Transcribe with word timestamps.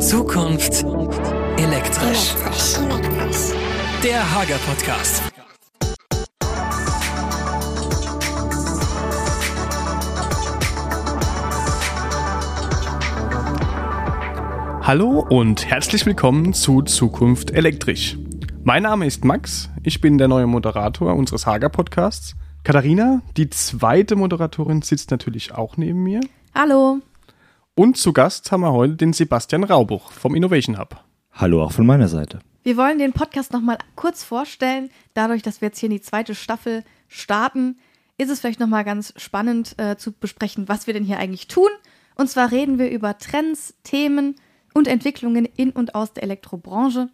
Zukunft 0.00 0.82
elektrisch. 1.58 2.34
Der 4.02 4.34
Hager 4.34 4.56
Podcast. 4.66 5.22
Hallo 14.80 15.26
und 15.28 15.66
herzlich 15.66 16.06
willkommen 16.06 16.54
zu 16.54 16.80
Zukunft 16.80 17.50
elektrisch. 17.50 18.16
Mein 18.64 18.84
Name 18.84 19.04
ist 19.04 19.26
Max, 19.26 19.68
ich 19.82 20.00
bin 20.00 20.16
der 20.16 20.28
neue 20.28 20.46
Moderator 20.46 21.14
unseres 21.14 21.44
Hager 21.44 21.68
Podcasts. 21.68 22.36
Katharina, 22.64 23.20
die 23.36 23.50
zweite 23.50 24.16
Moderatorin, 24.16 24.80
sitzt 24.80 25.10
natürlich 25.10 25.52
auch 25.52 25.76
neben 25.76 26.02
mir. 26.02 26.20
Hallo. 26.54 27.00
Und 27.80 27.96
zu 27.96 28.12
Gast 28.12 28.52
haben 28.52 28.60
wir 28.60 28.74
heute 28.74 28.96
den 28.96 29.14
Sebastian 29.14 29.64
Raubuch 29.64 30.12
vom 30.12 30.34
Innovation 30.34 30.78
Hub. 30.78 31.02
Hallo 31.32 31.62
auch 31.62 31.72
von 31.72 31.86
meiner 31.86 32.08
Seite. 32.08 32.40
Wir 32.62 32.76
wollen 32.76 32.98
den 32.98 33.14
Podcast 33.14 33.54
nochmal 33.54 33.78
kurz 33.96 34.22
vorstellen. 34.22 34.90
Dadurch, 35.14 35.40
dass 35.40 35.62
wir 35.62 35.68
jetzt 35.68 35.78
hier 35.78 35.86
in 35.86 35.94
die 35.94 36.02
zweite 36.02 36.34
Staffel 36.34 36.84
starten, 37.08 37.78
ist 38.18 38.28
es 38.28 38.40
vielleicht 38.40 38.60
nochmal 38.60 38.84
ganz 38.84 39.14
spannend 39.16 39.76
äh, 39.78 39.96
zu 39.96 40.12
besprechen, 40.12 40.68
was 40.68 40.86
wir 40.86 40.92
denn 40.92 41.04
hier 41.04 41.18
eigentlich 41.18 41.48
tun. 41.48 41.70
Und 42.16 42.28
zwar 42.28 42.52
reden 42.52 42.78
wir 42.78 42.90
über 42.90 43.16
Trends, 43.16 43.72
Themen 43.82 44.36
und 44.74 44.86
Entwicklungen 44.86 45.46
in 45.46 45.70
und 45.70 45.94
aus 45.94 46.12
der 46.12 46.24
Elektrobranche. 46.24 47.08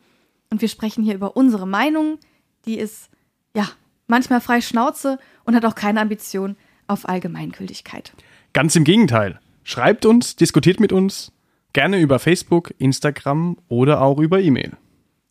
Und 0.50 0.62
wir 0.62 0.68
sprechen 0.68 1.04
hier 1.04 1.14
über 1.14 1.36
unsere 1.36 1.68
Meinung. 1.68 2.18
Die 2.64 2.76
ist, 2.76 3.08
ja, 3.54 3.68
manchmal 4.08 4.40
frei 4.40 4.60
Schnauze 4.60 5.20
und 5.44 5.54
hat 5.54 5.64
auch 5.64 5.76
keine 5.76 6.00
Ambition 6.00 6.56
auf 6.88 7.08
Allgemeingültigkeit. 7.08 8.14
Ganz 8.52 8.74
im 8.74 8.82
Gegenteil. 8.82 9.38
Schreibt 9.68 10.06
uns, 10.06 10.36
diskutiert 10.36 10.78
mit 10.78 10.92
uns, 10.92 11.32
gerne 11.72 11.98
über 11.98 12.20
Facebook, 12.20 12.72
Instagram 12.78 13.56
oder 13.66 14.00
auch 14.00 14.20
über 14.20 14.40
E-Mail. 14.40 14.76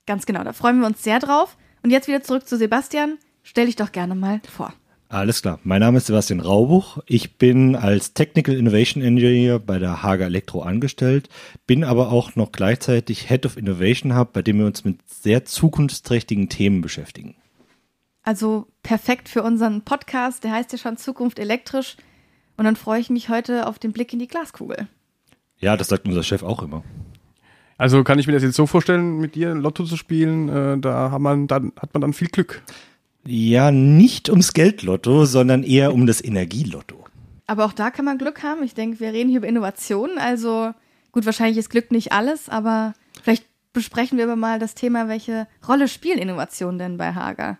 Ganz 0.05 0.25
genau, 0.25 0.43
da 0.43 0.51
freuen 0.51 0.81
wir 0.81 0.87
uns 0.87 1.01
sehr 1.01 1.19
drauf. 1.19 1.55
Und 1.83 1.89
jetzt 1.89 2.09
wieder 2.09 2.21
zurück 2.21 2.45
zu 2.45 2.57
Sebastian. 2.57 3.17
Stell 3.43 3.67
dich 3.67 3.77
doch 3.77 3.93
gerne 3.93 4.13
mal 4.13 4.41
vor. 4.51 4.73
Alles 5.07 5.41
klar. 5.41 5.61
Mein 5.63 5.79
Name 5.79 5.99
ist 5.99 6.07
Sebastian 6.07 6.41
Raubuch. 6.41 6.97
Ich 7.05 7.37
bin 7.37 7.77
als 7.77 8.13
Technical 8.13 8.57
Innovation 8.57 9.01
Engineer 9.01 9.57
bei 9.57 9.79
der 9.79 10.03
Hager 10.03 10.25
Elektro 10.25 10.63
angestellt, 10.63 11.29
bin 11.65 11.85
aber 11.85 12.11
auch 12.11 12.35
noch 12.35 12.51
gleichzeitig 12.51 13.29
Head 13.29 13.45
of 13.45 13.55
Innovation 13.55 14.17
Hub, 14.17 14.33
bei 14.33 14.41
dem 14.41 14.59
wir 14.59 14.65
uns 14.65 14.83
mit 14.83 14.97
sehr 15.07 15.45
zukunftsträchtigen 15.45 16.49
Themen 16.49 16.81
beschäftigen. 16.81 17.35
Also 18.21 18.67
perfekt 18.83 19.29
für 19.29 19.43
unseren 19.43 19.83
Podcast, 19.83 20.43
der 20.43 20.51
heißt 20.51 20.73
ja 20.73 20.77
schon 20.77 20.97
Zukunft 20.97 21.39
elektrisch. 21.39 21.95
Und 22.57 22.65
dann 22.65 22.75
freue 22.75 22.99
ich 22.99 23.09
mich 23.09 23.29
heute 23.29 23.67
auf 23.67 23.79
den 23.79 23.91
Blick 23.91 24.13
in 24.13 24.19
die 24.19 24.27
Glaskugel. 24.27 24.87
Ja, 25.57 25.77
das 25.77 25.87
sagt 25.87 26.07
unser 26.07 26.23
Chef 26.23 26.43
auch 26.43 26.61
immer. 26.63 26.83
Also 27.77 28.03
kann 28.03 28.19
ich 28.19 28.27
mir 28.27 28.33
das 28.33 28.43
jetzt 28.43 28.55
so 28.55 28.67
vorstellen, 28.67 29.17
mit 29.17 29.35
dir 29.35 29.53
Lotto 29.53 29.83
zu 29.83 29.97
spielen, 29.97 30.49
äh, 30.49 30.77
da, 30.79 31.11
hat 31.11 31.19
man 31.19 31.47
dann, 31.47 31.73
hat 31.79 31.93
man 31.93 32.01
dann 32.01 32.13
viel 32.13 32.29
Glück. 32.29 32.61
Ja, 33.25 33.71
nicht 33.71 34.29
ums 34.29 34.53
Geldlotto, 34.53 35.25
sondern 35.25 35.63
eher 35.63 35.93
um 35.93 36.05
das 36.05 36.23
Energielotto. 36.23 37.03
Aber 37.47 37.65
auch 37.65 37.73
da 37.73 37.91
kann 37.91 38.05
man 38.05 38.17
Glück 38.17 38.43
haben. 38.43 38.63
Ich 38.63 38.73
denke, 38.73 38.99
wir 38.99 39.11
reden 39.11 39.29
hier 39.29 39.39
über 39.39 39.47
Innovationen. 39.47 40.17
Also 40.17 40.73
gut, 41.11 41.25
wahrscheinlich 41.25 41.57
ist 41.57 41.69
Glück 41.69 41.91
nicht 41.91 42.11
alles, 42.11 42.49
aber 42.49 42.93
vielleicht 43.21 43.45
besprechen 43.73 44.17
wir 44.17 44.25
aber 44.25 44.35
mal 44.35 44.59
das 44.59 44.73
Thema, 44.73 45.07
welche 45.07 45.47
Rolle 45.67 45.87
spielen 45.87 46.17
Innovationen 46.17 46.79
denn 46.79 46.97
bei 46.97 47.13
Hager? 47.13 47.57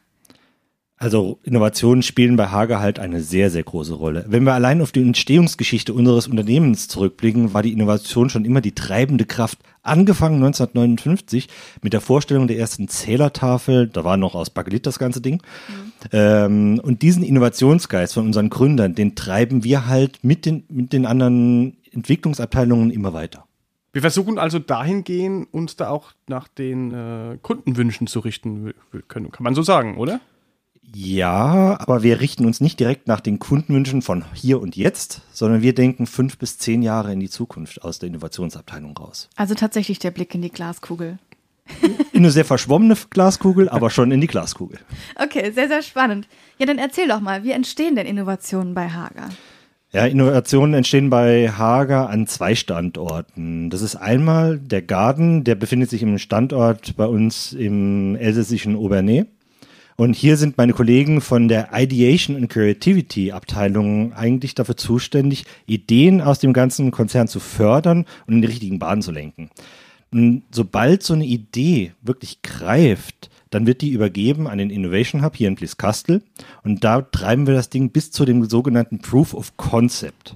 Also 1.05 1.37
Innovationen 1.43 2.01
spielen 2.01 2.35
bei 2.35 2.47
Hager 2.47 2.79
halt 2.79 2.97
eine 2.97 3.21
sehr, 3.21 3.51
sehr 3.51 3.61
große 3.61 3.93
Rolle. 3.93 4.25
Wenn 4.27 4.41
wir 4.41 4.55
allein 4.55 4.81
auf 4.81 4.91
die 4.91 5.03
Entstehungsgeschichte 5.03 5.93
unseres 5.93 6.27
Unternehmens 6.27 6.87
zurückblicken, 6.87 7.53
war 7.53 7.61
die 7.61 7.73
Innovation 7.73 8.31
schon 8.31 8.43
immer 8.43 8.59
die 8.59 8.73
treibende 8.73 9.25
Kraft. 9.25 9.59
Angefangen 9.83 10.37
1959 10.37 11.47
mit 11.83 11.93
der 11.93 12.01
Vorstellung 12.01 12.47
der 12.47 12.57
ersten 12.57 12.87
Zählertafel, 12.87 13.87
da 13.87 14.03
war 14.03 14.17
noch 14.17 14.33
aus 14.33 14.49
Bakelit 14.49 14.87
das 14.87 14.97
ganze 14.97 15.21
Ding. 15.21 15.43
Mhm. 15.67 15.91
Ähm, 16.11 16.81
und 16.81 17.03
diesen 17.03 17.21
Innovationsgeist 17.21 18.15
von 18.15 18.25
unseren 18.25 18.49
Gründern, 18.49 18.95
den 18.95 19.13
treiben 19.13 19.63
wir 19.63 19.85
halt 19.85 20.23
mit 20.23 20.47
den, 20.47 20.63
mit 20.69 20.91
den 20.91 21.05
anderen 21.05 21.77
Entwicklungsabteilungen 21.91 22.89
immer 22.89 23.13
weiter. 23.13 23.45
Wir 23.93 24.01
versuchen 24.01 24.39
also 24.39 24.57
dahingehend, 24.57 25.53
uns 25.53 25.75
da 25.75 25.89
auch 25.89 26.13
nach 26.25 26.47
den 26.47 26.91
äh, 26.91 27.37
Kundenwünschen 27.43 28.07
zu 28.07 28.21
richten 28.21 28.73
können, 29.07 29.31
kann 29.31 29.43
man 29.43 29.53
so 29.53 29.61
sagen, 29.61 29.97
oder? 29.97 30.19
Ja, 30.93 31.77
aber 31.79 32.03
wir 32.03 32.21
richten 32.21 32.45
uns 32.45 32.61
nicht 32.61 32.79
direkt 32.79 33.07
nach 33.07 33.19
den 33.19 33.39
Kundenwünschen 33.39 34.01
von 34.01 34.23
hier 34.33 34.61
und 34.61 34.75
jetzt, 34.75 35.21
sondern 35.33 35.61
wir 35.61 35.75
denken 35.75 36.05
fünf 36.05 36.37
bis 36.37 36.57
zehn 36.57 36.81
Jahre 36.81 37.11
in 37.11 37.19
die 37.19 37.29
Zukunft 37.29 37.83
aus 37.83 37.99
der 37.99 38.07
Innovationsabteilung 38.07 38.95
raus. 38.97 39.29
Also 39.35 39.55
tatsächlich 39.55 39.99
der 39.99 40.11
Blick 40.11 40.33
in 40.35 40.41
die 40.41 40.51
Glaskugel. 40.51 41.19
In 42.13 42.19
eine 42.19 42.31
sehr 42.31 42.45
verschwommene 42.45 42.95
Glaskugel, 43.09 43.69
aber 43.69 43.89
schon 43.89 44.11
in 44.11 44.21
die 44.21 44.27
Glaskugel. 44.27 44.79
Okay, 45.15 45.51
sehr, 45.51 45.67
sehr 45.67 45.81
spannend. 45.81 46.27
Ja, 46.59 46.65
dann 46.65 46.77
erzähl 46.77 47.07
doch 47.07 47.19
mal, 47.19 47.43
wie 47.43 47.51
entstehen 47.51 47.95
denn 47.95 48.05
Innovationen 48.05 48.73
bei 48.73 48.89
Hager? 48.89 49.29
Ja, 49.91 50.05
Innovationen 50.05 50.73
entstehen 50.75 51.09
bei 51.09 51.49
Hager 51.49 52.09
an 52.09 52.27
zwei 52.27 52.53
Standorten. 52.53 53.69
Das 53.69 53.81
ist 53.81 53.95
einmal 53.95 54.59
der 54.59 54.81
Garten, 54.81 55.43
der 55.43 55.55
befindet 55.55 55.89
sich 55.89 56.03
im 56.03 56.17
Standort 56.17 56.95
bei 56.97 57.05
uns 57.05 57.53
im 57.53 58.15
elsässischen 58.15 58.75
Obernay. 58.75 59.25
Und 59.97 60.15
hier 60.15 60.35
sind 60.35 60.57
meine 60.57 60.73
Kollegen 60.73 61.21
von 61.21 61.47
der 61.47 61.69
Ideation 61.73 62.35
and 62.35 62.49
Creativity 62.49 63.31
Abteilung 63.31 64.13
eigentlich 64.13 64.53
dafür 64.53 64.75
zuständig, 64.75 65.45
Ideen 65.67 66.21
aus 66.21 66.39
dem 66.39 66.51
ganzen 66.51 66.91
Konzern 66.91 67.29
zu 67.29 67.39
fördern 67.39 68.05
und 68.27 68.35
in 68.35 68.41
die 68.41 68.47
richtigen 68.47 68.79
Bahnen 68.79 69.01
zu 69.01 69.11
lenken. 69.11 69.49
Und 70.11 70.43
sobald 70.51 71.03
so 71.03 71.13
eine 71.13 71.25
Idee 71.25 71.93
wirklich 72.01 72.41
greift, 72.41 73.29
dann 73.49 73.67
wird 73.67 73.81
die 73.81 73.91
übergeben 73.91 74.47
an 74.47 74.57
den 74.57 74.69
Innovation 74.69 75.23
Hub 75.23 75.35
hier 75.35 75.47
in 75.47 75.55
Blieskastel 75.55 76.21
und 76.63 76.83
da 76.83 77.01
treiben 77.01 77.47
wir 77.47 77.53
das 77.53 77.69
Ding 77.69 77.89
bis 77.89 78.11
zu 78.11 78.25
dem 78.25 78.43
sogenannten 78.45 78.99
Proof 78.99 79.33
of 79.33 79.55
Concept. 79.55 80.35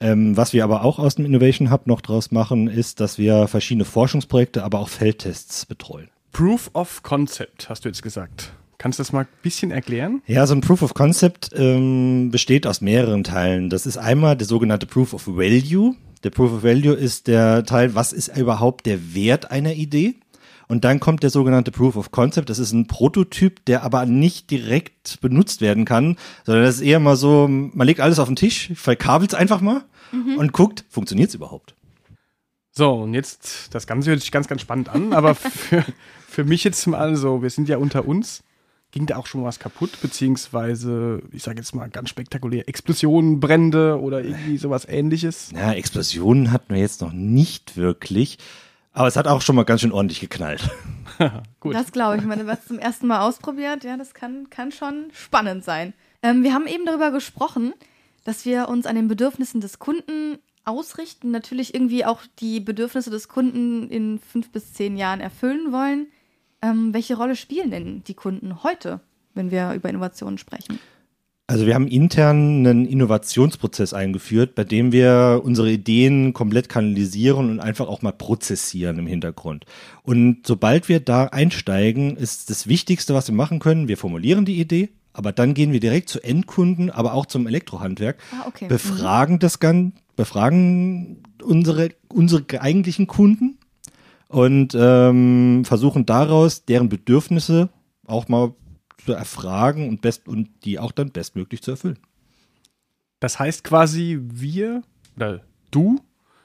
Ähm, 0.00 0.36
was 0.36 0.52
wir 0.52 0.64
aber 0.64 0.82
auch 0.82 0.98
aus 0.98 1.14
dem 1.14 1.26
Innovation 1.26 1.70
Hub 1.70 1.86
noch 1.86 2.00
draus 2.00 2.32
machen, 2.32 2.66
ist, 2.66 3.00
dass 3.00 3.18
wir 3.18 3.46
verschiedene 3.46 3.84
Forschungsprojekte, 3.84 4.64
aber 4.64 4.80
auch 4.80 4.88
Feldtests 4.88 5.66
betreuen. 5.66 6.08
Proof 6.32 6.70
of 6.74 7.02
Concept, 7.02 7.68
hast 7.68 7.84
du 7.84 7.88
jetzt 7.88 8.02
gesagt. 8.02 8.52
Kannst 8.80 8.98
du 8.98 9.02
das 9.02 9.12
mal 9.12 9.24
ein 9.24 9.28
bisschen 9.42 9.72
erklären? 9.72 10.22
Ja, 10.26 10.46
so 10.46 10.54
ein 10.54 10.62
Proof 10.62 10.80
of 10.80 10.94
Concept 10.94 11.50
ähm, 11.54 12.30
besteht 12.30 12.66
aus 12.66 12.80
mehreren 12.80 13.24
Teilen. 13.24 13.68
Das 13.68 13.84
ist 13.84 13.98
einmal 13.98 14.38
der 14.38 14.46
sogenannte 14.46 14.86
Proof 14.86 15.12
of 15.12 15.26
Value. 15.26 15.96
Der 16.24 16.30
Proof 16.30 16.50
of 16.50 16.62
Value 16.62 16.94
ist 16.94 17.26
der 17.26 17.66
Teil, 17.66 17.94
was 17.94 18.14
ist 18.14 18.34
überhaupt 18.38 18.86
der 18.86 19.14
Wert 19.14 19.50
einer 19.50 19.74
Idee? 19.74 20.14
Und 20.66 20.84
dann 20.84 20.98
kommt 20.98 21.22
der 21.22 21.28
sogenannte 21.28 21.72
Proof 21.72 21.94
of 21.94 22.10
Concept. 22.10 22.48
Das 22.48 22.58
ist 22.58 22.72
ein 22.72 22.86
Prototyp, 22.86 23.62
der 23.66 23.82
aber 23.82 24.06
nicht 24.06 24.50
direkt 24.50 25.20
benutzt 25.20 25.60
werden 25.60 25.84
kann, 25.84 26.16
sondern 26.46 26.64
das 26.64 26.76
ist 26.76 26.80
eher 26.80 27.00
mal 27.00 27.16
so, 27.16 27.48
man 27.48 27.86
legt 27.86 28.00
alles 28.00 28.18
auf 28.18 28.28
den 28.28 28.36
Tisch, 28.36 28.70
verkabelt 28.76 29.34
es 29.34 29.38
einfach 29.38 29.60
mal 29.60 29.84
mhm. 30.10 30.38
und 30.38 30.54
guckt, 30.54 30.86
funktioniert 30.88 31.28
es 31.28 31.34
überhaupt. 31.34 31.74
So, 32.70 32.94
und 32.94 33.12
jetzt, 33.12 33.74
das 33.74 33.86
Ganze 33.86 34.08
hört 34.08 34.22
sich 34.22 34.32
ganz, 34.32 34.48
ganz 34.48 34.62
spannend 34.62 34.88
an, 34.88 35.12
aber 35.12 35.34
für, 35.34 35.84
für 36.26 36.44
mich 36.44 36.64
jetzt 36.64 36.86
mal 36.86 37.14
so, 37.16 37.42
wir 37.42 37.50
sind 37.50 37.68
ja 37.68 37.76
unter 37.76 38.08
uns 38.08 38.42
ging 38.92 39.06
da 39.06 39.16
auch 39.16 39.26
schon 39.26 39.44
was 39.44 39.58
kaputt, 39.58 40.00
beziehungsweise, 40.02 41.22
ich 41.32 41.42
sage 41.42 41.58
jetzt 41.58 41.74
mal 41.74 41.88
ganz 41.88 42.08
spektakulär, 42.08 42.68
Explosionen, 42.68 43.40
Brände 43.40 44.00
oder 44.00 44.22
irgendwie 44.24 44.56
sowas 44.56 44.86
ähnliches? 44.88 45.52
Ja, 45.54 45.72
Explosionen 45.72 46.52
hatten 46.52 46.74
wir 46.74 46.80
jetzt 46.80 47.00
noch 47.00 47.12
nicht 47.12 47.76
wirklich, 47.76 48.38
aber 48.92 49.08
es 49.08 49.16
hat 49.16 49.28
auch 49.28 49.42
schon 49.42 49.56
mal 49.56 49.64
ganz 49.64 49.82
schön 49.82 49.92
ordentlich 49.92 50.20
geknallt. 50.20 50.68
Gut. 51.60 51.74
Das 51.74 51.92
glaube 51.92 52.16
ich, 52.16 52.22
wenn 52.22 52.28
man 52.28 52.46
was 52.46 52.66
zum 52.66 52.78
ersten 52.78 53.06
Mal 53.06 53.20
ausprobiert, 53.20 53.84
ja, 53.84 53.96
das 53.96 54.14
kann, 54.14 54.50
kann 54.50 54.72
schon 54.72 55.10
spannend 55.12 55.64
sein. 55.64 55.92
Ähm, 56.22 56.42
wir 56.42 56.52
haben 56.54 56.66
eben 56.66 56.84
darüber 56.84 57.12
gesprochen, 57.12 57.72
dass 58.24 58.44
wir 58.44 58.68
uns 58.68 58.86
an 58.86 58.96
den 58.96 59.08
Bedürfnissen 59.08 59.60
des 59.60 59.78
Kunden 59.78 60.38
ausrichten, 60.64 61.30
natürlich 61.30 61.74
irgendwie 61.74 62.04
auch 62.04 62.20
die 62.38 62.60
Bedürfnisse 62.60 63.10
des 63.10 63.28
Kunden 63.28 63.88
in 63.88 64.18
fünf 64.18 64.50
bis 64.50 64.72
zehn 64.72 64.96
Jahren 64.96 65.20
erfüllen 65.20 65.72
wollen. 65.72 66.08
Ähm, 66.62 66.92
welche 66.92 67.16
Rolle 67.16 67.36
spielen 67.36 67.70
denn 67.70 68.04
die 68.04 68.14
Kunden 68.14 68.62
heute, 68.62 69.00
wenn 69.34 69.50
wir 69.50 69.72
über 69.72 69.88
Innovationen 69.88 70.38
sprechen? 70.38 70.78
Also 71.50 71.66
wir 71.66 71.74
haben 71.74 71.88
intern 71.88 72.64
einen 72.64 72.86
Innovationsprozess 72.86 73.92
eingeführt, 73.92 74.54
bei 74.54 74.62
dem 74.62 74.92
wir 74.92 75.40
unsere 75.42 75.68
Ideen 75.68 76.32
komplett 76.32 76.68
kanalisieren 76.68 77.50
und 77.50 77.58
einfach 77.58 77.88
auch 77.88 78.02
mal 78.02 78.12
prozessieren 78.12 79.00
im 79.00 79.08
Hintergrund. 79.08 79.64
Und 80.04 80.46
sobald 80.46 80.88
wir 80.88 81.00
da 81.00 81.24
einsteigen, 81.24 82.16
ist 82.16 82.50
das 82.50 82.68
Wichtigste, 82.68 83.14
was 83.14 83.26
wir 83.26 83.34
machen 83.34 83.58
können, 83.58 83.88
wir 83.88 83.96
formulieren 83.96 84.44
die 84.44 84.60
Idee, 84.60 84.90
aber 85.12 85.32
dann 85.32 85.54
gehen 85.54 85.72
wir 85.72 85.80
direkt 85.80 86.08
zu 86.08 86.22
Endkunden, 86.22 86.88
aber 86.88 87.14
auch 87.14 87.26
zum 87.26 87.48
Elektrohandwerk, 87.48 88.18
ah, 88.32 88.46
okay. 88.46 88.68
befragen 88.68 89.34
mhm. 89.34 89.40
das 89.40 89.58
Ganze, 89.58 89.96
befragen 90.14 91.24
unsere, 91.42 91.88
unsere 92.12 92.44
eigentlichen 92.60 93.08
Kunden 93.08 93.49
und 94.30 94.76
ähm, 94.78 95.64
versuchen 95.64 96.06
daraus 96.06 96.64
deren 96.64 96.88
Bedürfnisse 96.88 97.68
auch 98.06 98.28
mal 98.28 98.54
zu 99.04 99.12
erfragen 99.12 99.88
und, 99.88 100.02
best 100.02 100.28
und 100.28 100.48
die 100.64 100.78
auch 100.78 100.92
dann 100.92 101.10
bestmöglich 101.10 101.62
zu 101.62 101.72
erfüllen. 101.72 101.98
Das 103.18 103.38
heißt 103.40 103.64
quasi, 103.64 104.20
wir 104.22 104.82
oder 105.16 105.40
du 105.72 106.00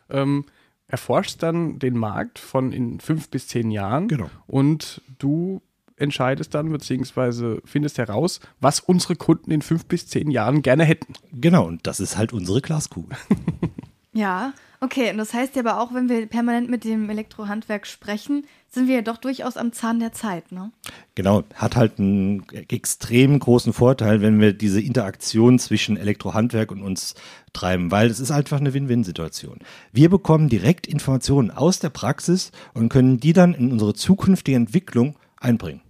ähm, 0.10 0.46
erforschst 0.88 1.44
dann 1.44 1.78
den 1.78 1.96
Markt 1.96 2.40
von 2.40 2.72
in 2.72 3.00
fünf 3.00 3.30
bis 3.30 3.48
zehn 3.48 3.70
Jahren. 3.70 4.08
Genau. 4.08 4.30
Und 4.48 5.02
du 5.20 5.62
entscheidest 5.96 6.56
dann, 6.56 6.72
beziehungsweise 6.72 7.62
findest 7.66 8.00
heraus, 8.00 8.40
was 8.60 8.80
unsere 8.80 9.16
Kunden 9.16 9.52
in 9.52 9.62
fünf 9.62 9.86
bis 9.86 10.08
zehn 10.08 10.32
Jahren 10.32 10.64
gerne 10.64 10.86
hätten. 10.86 11.14
Genau, 11.34 11.68
und 11.68 11.86
das 11.86 12.00
ist 12.00 12.18
halt 12.18 12.34
unsere 12.34 12.62
Glaskugel. 12.62 13.16
Ja, 14.16 14.54
okay. 14.80 15.12
Und 15.12 15.18
das 15.18 15.34
heißt 15.34 15.58
ja 15.58 15.62
aber 15.62 15.82
auch, 15.82 15.94
wenn 15.94 16.08
wir 16.08 16.26
permanent 16.26 16.70
mit 16.70 16.86
dem 16.86 17.10
Elektrohandwerk 17.10 17.86
sprechen, 17.86 18.46
sind 18.70 18.88
wir 18.88 18.96
ja 18.96 19.02
doch 19.02 19.18
durchaus 19.18 19.58
am 19.58 19.74
Zahn 19.74 20.00
der 20.00 20.14
Zeit, 20.14 20.54
ne? 20.54 20.72
Genau, 21.16 21.44
hat 21.54 21.76
halt 21.76 22.00
einen 22.00 22.48
extrem 22.70 23.38
großen 23.38 23.74
Vorteil, 23.74 24.22
wenn 24.22 24.40
wir 24.40 24.54
diese 24.54 24.82
Interaktion 24.82 25.60
zwischen 25.60 25.98
Elektrohandwerk 25.98 26.72
und 26.72 26.82
uns 26.82 27.16
treiben, 27.52 27.92
weil 27.92 28.10
es 28.10 28.22
ist 28.22 28.32
einfach 28.32 28.60
eine 28.60 28.74
Win-Win-Situation. 28.74 29.60
Wir 29.92 30.10
bekommen 30.10 30.48
direkt 30.48 30.88
Informationen 30.88 31.52
aus 31.52 31.80
der 31.80 31.90
Praxis 31.90 32.52
und 32.74 32.88
können 32.88 33.20
die 33.20 33.34
dann 33.34 33.54
in 33.54 33.74
unsere 33.74 33.94
zukünftige 33.94 34.56
Entwicklung 34.56 35.18
einbringen. 35.38 35.82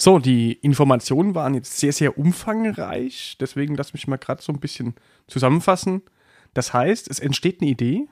So, 0.00 0.18
die 0.18 0.54
Informationen 0.54 1.36
waren 1.36 1.54
jetzt 1.54 1.78
sehr, 1.78 1.92
sehr 1.92 2.18
umfangreich. 2.18 3.36
Deswegen 3.38 3.76
lass 3.76 3.92
mich 3.92 4.08
mal 4.08 4.16
gerade 4.16 4.42
so 4.42 4.52
ein 4.52 4.58
bisschen 4.58 4.94
zusammenfassen. 5.28 6.02
Das 6.54 6.72
heißt, 6.72 7.10
es 7.10 7.18
entsteht 7.18 7.60
eine 7.60 7.70
Idee. 7.70 8.08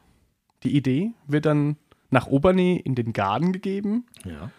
Die 0.62 0.76
Idee 0.76 1.12
wird 1.26 1.46
dann 1.46 1.76
nach 2.10 2.26
Obernähe 2.26 2.78
in 2.78 2.94
den 2.94 3.12
Garten 3.12 3.52
gegeben. 3.52 4.06
Ja. 4.24 4.50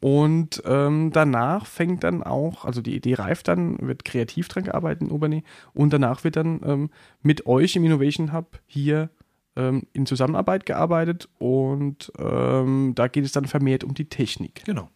Und 0.00 0.62
ähm, 0.64 1.10
danach 1.12 1.66
fängt 1.66 2.04
dann 2.04 2.22
auch, 2.22 2.64
also 2.64 2.80
die 2.80 2.96
Idee 2.96 3.14
reift 3.14 3.48
dann, 3.48 3.78
wird 3.80 4.04
kreativ 4.04 4.48
dran 4.48 4.64
gearbeitet 4.64 5.02
in 5.02 5.10
Obernähe. 5.10 5.42
Und 5.74 5.92
danach 5.92 6.24
wird 6.24 6.36
dann 6.36 6.60
ähm, 6.64 6.90
mit 7.22 7.46
euch 7.46 7.76
im 7.76 7.84
Innovation 7.84 8.32
Hub 8.32 8.60
hier 8.66 9.10
ähm, 9.56 9.82
in 9.92 10.06
Zusammenarbeit 10.06 10.64
gearbeitet. 10.64 11.28
Und 11.38 12.12
ähm, 12.18 12.92
da 12.94 13.08
geht 13.08 13.24
es 13.24 13.32
dann 13.32 13.44
vermehrt 13.44 13.84
um 13.84 13.92
die 13.92 14.08
Technik. 14.08 14.64
Genau. 14.64 14.88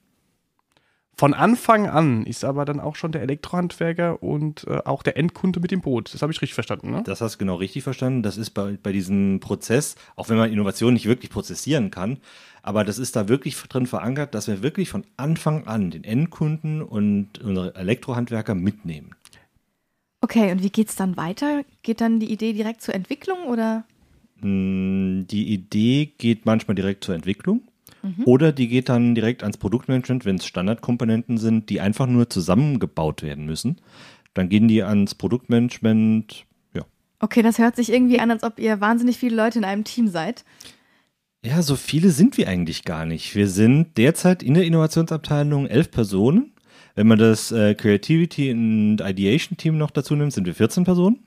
Von 1.16 1.32
Anfang 1.32 1.88
an 1.88 2.26
ist 2.26 2.44
aber 2.44 2.64
dann 2.64 2.80
auch 2.80 2.96
schon 2.96 3.12
der 3.12 3.22
Elektrohandwerker 3.22 4.22
und 4.22 4.66
äh, 4.66 4.80
auch 4.84 5.04
der 5.04 5.16
Endkunde 5.16 5.60
mit 5.60 5.70
dem 5.70 5.80
Boot. 5.80 6.12
Das 6.12 6.22
habe 6.22 6.32
ich 6.32 6.42
richtig 6.42 6.54
verstanden, 6.54 6.90
ne? 6.90 7.02
Das 7.04 7.20
hast 7.20 7.34
du 7.34 7.38
genau 7.38 7.54
richtig 7.54 7.84
verstanden. 7.84 8.22
Das 8.22 8.36
ist 8.36 8.50
bei, 8.50 8.76
bei 8.82 8.90
diesem 8.90 9.38
Prozess, 9.38 9.94
auch 10.16 10.28
wenn 10.28 10.36
man 10.36 10.50
Innovation 10.50 10.92
nicht 10.94 11.06
wirklich 11.06 11.30
prozessieren 11.30 11.92
kann, 11.92 12.18
aber 12.62 12.82
das 12.82 12.98
ist 12.98 13.14
da 13.14 13.28
wirklich 13.28 13.56
drin 13.56 13.86
verankert, 13.86 14.34
dass 14.34 14.48
wir 14.48 14.62
wirklich 14.62 14.88
von 14.88 15.04
Anfang 15.16 15.66
an 15.66 15.90
den 15.90 16.02
Endkunden 16.02 16.82
und 16.82 17.38
unsere 17.38 17.74
Elektrohandwerker 17.76 18.54
mitnehmen. 18.54 19.10
Okay, 20.20 20.50
und 20.50 20.62
wie 20.62 20.70
geht 20.70 20.88
es 20.88 20.96
dann 20.96 21.16
weiter? 21.16 21.64
Geht 21.82 22.00
dann 22.00 22.18
die 22.18 22.32
Idee 22.32 22.54
direkt 22.54 22.80
zur 22.80 22.94
Entwicklung 22.94 23.44
oder? 23.46 23.84
Hm, 24.40 25.26
Die 25.30 25.52
Idee 25.52 26.12
geht 26.18 26.46
manchmal 26.46 26.74
direkt 26.74 27.04
zur 27.04 27.14
Entwicklung. 27.14 27.60
Oder 28.24 28.52
die 28.52 28.68
geht 28.68 28.88
dann 28.88 29.14
direkt 29.14 29.42
ans 29.42 29.56
Produktmanagement, 29.56 30.24
wenn 30.24 30.36
es 30.36 30.46
Standardkomponenten 30.46 31.38
sind, 31.38 31.70
die 31.70 31.80
einfach 31.80 32.06
nur 32.06 32.28
zusammengebaut 32.28 33.22
werden 33.22 33.46
müssen. 33.46 33.76
Dann 34.34 34.48
gehen 34.48 34.68
die 34.68 34.82
ans 34.82 35.14
Produktmanagement. 35.14 36.44
Ja, 36.74 36.82
Okay, 37.20 37.42
das 37.42 37.58
hört 37.58 37.76
sich 37.76 37.92
irgendwie 37.92 38.20
an, 38.20 38.30
als 38.30 38.42
ob 38.42 38.58
ihr 38.58 38.80
wahnsinnig 38.80 39.16
viele 39.16 39.36
Leute 39.36 39.58
in 39.58 39.64
einem 39.64 39.84
Team 39.84 40.08
seid. 40.08 40.44
Ja, 41.44 41.60
so 41.62 41.76
viele 41.76 42.10
sind 42.10 42.38
wir 42.38 42.48
eigentlich 42.48 42.84
gar 42.84 43.04
nicht. 43.04 43.34
Wir 43.34 43.48
sind 43.48 43.98
derzeit 43.98 44.42
in 44.42 44.54
der 44.54 44.64
Innovationsabteilung 44.64 45.66
elf 45.66 45.90
Personen. 45.90 46.52
Wenn 46.94 47.06
man 47.06 47.18
das 47.18 47.52
äh, 47.52 47.74
Creativity 47.74 48.50
und 48.50 49.00
Ideation 49.00 49.56
Team 49.56 49.76
noch 49.76 49.90
dazu 49.90 50.14
nimmt, 50.16 50.32
sind 50.32 50.46
wir 50.46 50.54
14 50.54 50.84
Personen. 50.84 51.18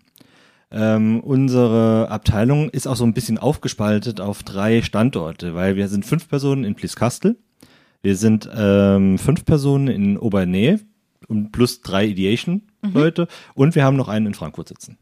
Ähm, 0.70 1.22
unsere 1.22 2.10
Abteilung 2.10 2.70
ist 2.70 2.88
auch 2.88 2.98
so 2.98 3.06
ein 3.06 3.14
bisschen 3.14 3.38
aufgespaltet 3.38 4.20
auf 4.20 4.44
drei 4.44 4.82
Standorte, 4.82 5.56
weil 5.56 5.76
wir 5.78 5.88
sind 5.88 6.06
fünf 6.06 6.28
Personen 6.28 6.66
in 6.66 6.76
Pliskastel, 6.76 7.38
wir 8.02 8.16
sind 8.16 8.50
ähm, 8.54 9.18
fünf 9.18 9.46
Personen 9.46 9.88
in 9.88 10.18
Obernähe 10.18 10.82
und 11.28 11.52
plus 11.52 11.82
drei 11.82 12.06
Ideation-Leute 12.08 13.28
und 13.54 13.76
wir 13.76 13.86
haben 13.86 13.98
noch 13.98 14.10
einen 14.10 14.28
in 14.28 14.34
Frankfurt 14.34 14.68
sitzen. 14.68 14.98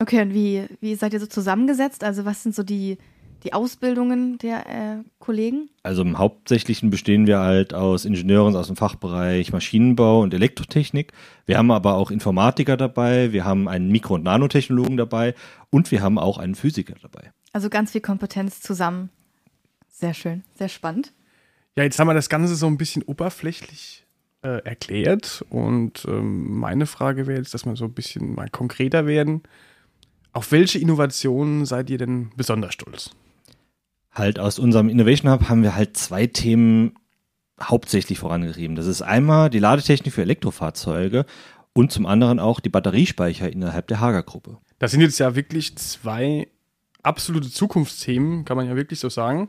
Okay, 0.00 0.22
und 0.22 0.34
wie, 0.34 0.64
wie 0.80 0.94
seid 0.94 1.12
ihr 1.12 1.20
so 1.20 1.26
zusammengesetzt? 1.26 2.02
Also 2.02 2.24
was 2.24 2.42
sind 2.42 2.54
so 2.54 2.62
die, 2.62 2.98
die 3.44 3.52
Ausbildungen 3.52 4.38
der 4.38 4.66
äh, 4.66 5.04
Kollegen? 5.18 5.70
Also 5.82 6.02
im 6.02 6.18
Hauptsächlichen 6.18 6.90
bestehen 6.90 7.26
wir 7.26 7.38
halt 7.40 7.74
aus 7.74 8.04
Ingenieuren 8.04 8.56
aus 8.56 8.66
dem 8.66 8.76
Fachbereich 8.76 9.52
Maschinenbau 9.52 10.20
und 10.20 10.34
Elektrotechnik. 10.34 11.12
Wir 11.46 11.58
haben 11.58 11.70
aber 11.70 11.94
auch 11.94 12.10
Informatiker 12.10 12.76
dabei, 12.76 13.32
wir 13.32 13.44
haben 13.44 13.68
einen 13.68 13.90
Mikro- 13.90 14.14
und 14.14 14.24
Nanotechnologen 14.24 14.96
dabei 14.96 15.34
und 15.70 15.90
wir 15.90 16.02
haben 16.02 16.18
auch 16.18 16.38
einen 16.38 16.54
Physiker 16.54 16.94
dabei. 17.00 17.32
Also 17.52 17.70
ganz 17.70 17.92
viel 17.92 18.00
Kompetenz 18.00 18.60
zusammen. 18.60 19.10
Sehr 19.88 20.14
schön, 20.14 20.44
sehr 20.54 20.68
spannend. 20.68 21.12
Ja, 21.76 21.84
jetzt 21.84 21.98
haben 21.98 22.08
wir 22.08 22.14
das 22.14 22.28
Ganze 22.28 22.54
so 22.54 22.66
ein 22.66 22.76
bisschen 22.76 23.02
oberflächlich 23.02 24.04
äh, 24.42 24.62
erklärt. 24.64 25.44
Und 25.50 26.04
ähm, 26.08 26.58
meine 26.58 26.86
Frage 26.86 27.26
wäre 27.26 27.38
jetzt, 27.38 27.54
dass 27.54 27.66
wir 27.66 27.76
so 27.76 27.84
ein 27.84 27.92
bisschen 27.92 28.34
mal 28.34 28.48
konkreter 28.48 29.06
werden. 29.06 29.42
Auf 30.32 30.52
welche 30.52 30.78
Innovationen 30.78 31.66
seid 31.66 31.90
ihr 31.90 31.98
denn 31.98 32.30
besonders 32.36 32.74
stolz? 32.74 33.10
Halt 34.20 34.38
aus 34.38 34.58
unserem 34.58 34.90
Innovation 34.90 35.32
Hub 35.32 35.48
haben 35.48 35.62
wir 35.62 35.74
halt 35.74 35.96
zwei 35.96 36.26
Themen 36.26 36.92
hauptsächlich 37.58 38.18
vorangetrieben. 38.18 38.76
Das 38.76 38.86
ist 38.86 39.00
einmal 39.00 39.48
die 39.48 39.58
Ladetechnik 39.58 40.12
für 40.12 40.20
Elektrofahrzeuge 40.20 41.24
und 41.72 41.90
zum 41.90 42.04
anderen 42.04 42.38
auch 42.38 42.60
die 42.60 42.68
Batteriespeicher 42.68 43.50
innerhalb 43.50 43.86
der 43.86 43.98
Hager-Gruppe. 43.98 44.58
Das 44.78 44.90
sind 44.90 45.00
jetzt 45.00 45.18
ja 45.20 45.36
wirklich 45.36 45.74
zwei 45.78 46.48
absolute 47.02 47.50
Zukunftsthemen, 47.50 48.44
kann 48.44 48.58
man 48.58 48.66
ja 48.66 48.76
wirklich 48.76 49.00
so 49.00 49.08
sagen. 49.08 49.48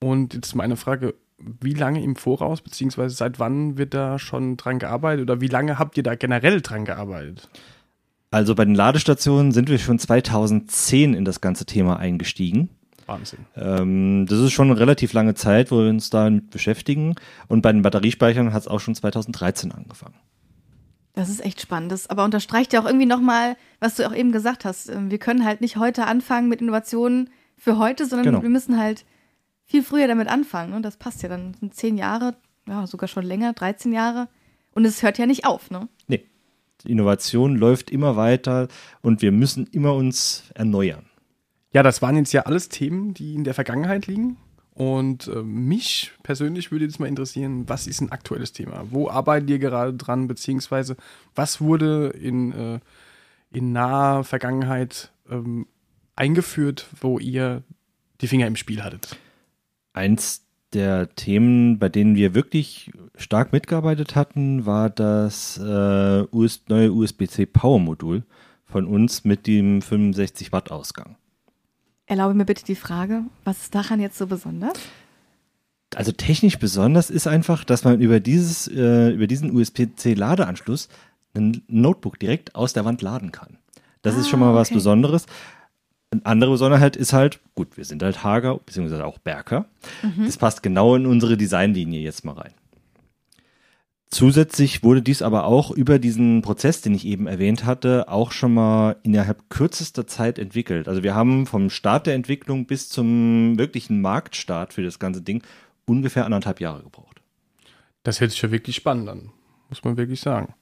Und 0.00 0.34
jetzt 0.34 0.56
meine 0.56 0.76
Frage, 0.76 1.14
wie 1.38 1.74
lange 1.74 2.02
im 2.02 2.16
Voraus, 2.16 2.60
beziehungsweise 2.60 3.14
seit 3.14 3.38
wann 3.38 3.78
wird 3.78 3.94
da 3.94 4.18
schon 4.18 4.56
dran 4.56 4.80
gearbeitet 4.80 5.22
oder 5.22 5.40
wie 5.40 5.46
lange 5.46 5.78
habt 5.78 5.96
ihr 5.96 6.02
da 6.02 6.16
generell 6.16 6.60
dran 6.60 6.84
gearbeitet? 6.84 7.48
Also 8.32 8.56
bei 8.56 8.64
den 8.64 8.74
Ladestationen 8.74 9.52
sind 9.52 9.68
wir 9.68 9.78
schon 9.78 10.00
2010 10.00 11.14
in 11.14 11.24
das 11.24 11.40
ganze 11.40 11.66
Thema 11.66 11.98
eingestiegen. 11.98 12.68
Wahnsinn. 13.08 13.40
Ähm, 13.56 14.26
das 14.28 14.38
ist 14.38 14.52
schon 14.52 14.70
eine 14.70 14.78
relativ 14.80 15.12
lange 15.12 15.34
Zeit, 15.34 15.70
wo 15.70 15.78
wir 15.78 15.90
uns 15.90 16.10
damit 16.10 16.50
beschäftigen. 16.50 17.14
Und 17.48 17.62
bei 17.62 17.72
den 17.72 17.82
Batteriespeichern 17.82 18.52
hat 18.52 18.62
es 18.62 18.68
auch 18.68 18.80
schon 18.80 18.94
2013 18.94 19.72
angefangen. 19.72 20.14
Das 21.14 21.28
ist 21.28 21.44
echt 21.44 21.60
spannend. 21.60 21.92
Das 21.92 22.08
aber 22.08 22.24
unterstreicht 22.24 22.72
ja 22.72 22.80
auch 22.80 22.86
irgendwie 22.86 23.06
nochmal, 23.06 23.56
was 23.80 23.96
du 23.96 24.06
auch 24.08 24.14
eben 24.14 24.32
gesagt 24.32 24.64
hast. 24.64 24.88
Ähm, 24.88 25.10
Wir 25.10 25.18
können 25.18 25.44
halt 25.44 25.60
nicht 25.60 25.76
heute 25.76 26.06
anfangen 26.06 26.48
mit 26.48 26.60
Innovationen 26.60 27.30
für 27.56 27.78
heute, 27.78 28.06
sondern 28.06 28.26
Genau. 28.26 28.42
wir 28.42 28.48
müssen 28.48 28.78
halt 28.78 29.04
viel 29.64 29.82
früher 29.82 30.08
damit 30.08 30.28
anfangen. 30.28 30.72
Und 30.72 30.82
das 30.82 30.96
passt 30.96 31.22
ja 31.22 31.28
dann. 31.28 31.52
Das 31.52 31.60
sind 31.60 31.74
zehn 31.74 31.98
Jahre, 31.98 32.34
ja, 32.66 32.86
sogar 32.86 33.08
schon 33.08 33.24
länger, 33.24 33.52
13 33.52 33.92
Jahre. 33.92 34.28
Und 34.74 34.84
es 34.86 35.02
hört 35.02 35.18
ja 35.18 35.26
nicht 35.26 35.44
auf, 35.46 35.70
ne? 35.70 35.88
Nee. 36.08 36.24
Die 36.84 36.90
Innovation 36.90 37.54
läuft 37.56 37.90
immer 37.90 38.16
weiter 38.16 38.66
und 39.02 39.22
wir 39.22 39.30
müssen 39.30 39.66
immer 39.68 39.94
uns 39.94 40.44
erneuern. 40.54 41.04
Ja, 41.72 41.82
das 41.82 42.02
waren 42.02 42.16
jetzt 42.16 42.32
ja 42.32 42.42
alles 42.42 42.68
Themen, 42.68 43.14
die 43.14 43.34
in 43.34 43.44
der 43.44 43.54
Vergangenheit 43.54 44.06
liegen. 44.06 44.36
Und 44.74 45.28
äh, 45.28 45.42
mich 45.42 46.12
persönlich 46.22 46.70
würde 46.70 46.86
jetzt 46.86 46.98
mal 46.98 47.06
interessieren, 47.06 47.68
was 47.68 47.86
ist 47.86 48.00
ein 48.00 48.10
aktuelles 48.10 48.52
Thema? 48.52 48.84
Wo 48.90 49.08
arbeitet 49.08 49.50
ihr 49.50 49.58
gerade 49.58 49.92
dran? 49.94 50.28
Beziehungsweise 50.28 50.96
was 51.34 51.60
wurde 51.60 52.08
in, 52.08 52.52
äh, 52.52 52.80
in 53.52 53.72
naher 53.72 54.24
Vergangenheit 54.24 55.12
ähm, 55.30 55.66
eingeführt, 56.16 56.86
wo 57.00 57.18
ihr 57.18 57.62
die 58.22 58.28
Finger 58.28 58.46
im 58.46 58.56
Spiel 58.56 58.82
hattet? 58.82 59.16
Eins 59.92 60.46
der 60.72 61.14
Themen, 61.14 61.78
bei 61.78 61.90
denen 61.90 62.16
wir 62.16 62.34
wirklich 62.34 62.90
stark 63.16 63.52
mitgearbeitet 63.52 64.16
hatten, 64.16 64.64
war 64.64 64.88
das 64.88 65.58
äh, 65.58 66.24
US 66.32 66.62
neue 66.68 66.92
USB-C 66.92 67.44
Power 67.44 67.78
Modul 67.78 68.22
von 68.64 68.86
uns 68.86 69.24
mit 69.24 69.46
dem 69.46 69.82
65 69.82 70.50
Watt 70.50 70.70
Ausgang. 70.70 71.16
Erlaube 72.06 72.34
mir 72.34 72.44
bitte 72.44 72.64
die 72.64 72.74
Frage, 72.74 73.22
was 73.44 73.62
ist 73.62 73.74
daran 73.74 74.00
jetzt 74.00 74.18
so 74.18 74.26
besonders? 74.26 74.74
Also 75.94 76.12
technisch 76.12 76.58
besonders 76.58 77.10
ist 77.10 77.26
einfach, 77.26 77.64
dass 77.64 77.84
man 77.84 78.00
über 78.00 78.18
dieses 78.20 78.66
äh, 78.68 79.10
über 79.10 79.26
diesen 79.26 79.54
USB-C 79.54 80.14
Ladeanschluss 80.14 80.88
ein 81.34 81.62
Notebook 81.68 82.18
direkt 82.18 82.54
aus 82.54 82.72
der 82.72 82.84
Wand 82.84 83.02
laden 83.02 83.30
kann. 83.32 83.58
Das 84.02 84.16
ist 84.16 84.26
Ah, 84.26 84.30
schon 84.30 84.40
mal 84.40 84.54
was 84.54 84.68
okay. 84.68 84.76
Besonderes. 84.76 85.26
Eine 86.10 86.26
andere 86.26 86.50
Besonderheit 86.50 86.96
ist 86.96 87.12
halt, 87.14 87.40
gut, 87.54 87.76
wir 87.78 87.84
sind 87.86 88.02
halt 88.02 88.22
Hager, 88.22 88.58
beziehungsweise 88.58 89.06
auch 89.06 89.18
Berker. 89.18 89.64
Das 90.26 90.36
passt 90.36 90.62
genau 90.62 90.94
in 90.94 91.06
unsere 91.06 91.38
Designlinie 91.38 92.00
jetzt 92.00 92.24
mal 92.24 92.32
rein. 92.32 92.52
Zusätzlich 94.12 94.82
wurde 94.82 95.00
dies 95.00 95.22
aber 95.22 95.46
auch 95.46 95.70
über 95.70 95.98
diesen 95.98 96.42
Prozess, 96.42 96.82
den 96.82 96.94
ich 96.94 97.06
eben 97.06 97.26
erwähnt 97.26 97.64
hatte, 97.64 98.10
auch 98.10 98.30
schon 98.30 98.52
mal 98.52 98.96
innerhalb 99.02 99.48
kürzester 99.48 100.06
Zeit 100.06 100.38
entwickelt. 100.38 100.86
Also 100.86 101.02
wir 101.02 101.14
haben 101.14 101.46
vom 101.46 101.70
Start 101.70 102.06
der 102.06 102.14
Entwicklung 102.14 102.66
bis 102.66 102.90
zum 102.90 103.56
wirklichen 103.56 104.02
Marktstart 104.02 104.74
für 104.74 104.82
das 104.82 104.98
ganze 104.98 105.22
Ding 105.22 105.42
ungefähr 105.86 106.26
anderthalb 106.26 106.60
Jahre 106.60 106.82
gebraucht. 106.82 107.22
Das 108.02 108.20
hört 108.20 108.32
sich 108.32 108.42
ja 108.42 108.50
wirklich 108.50 108.76
spannend 108.76 109.08
an, 109.08 109.30
muss 109.70 109.82
man 109.82 109.96
wirklich 109.96 110.20
sagen. 110.20 110.52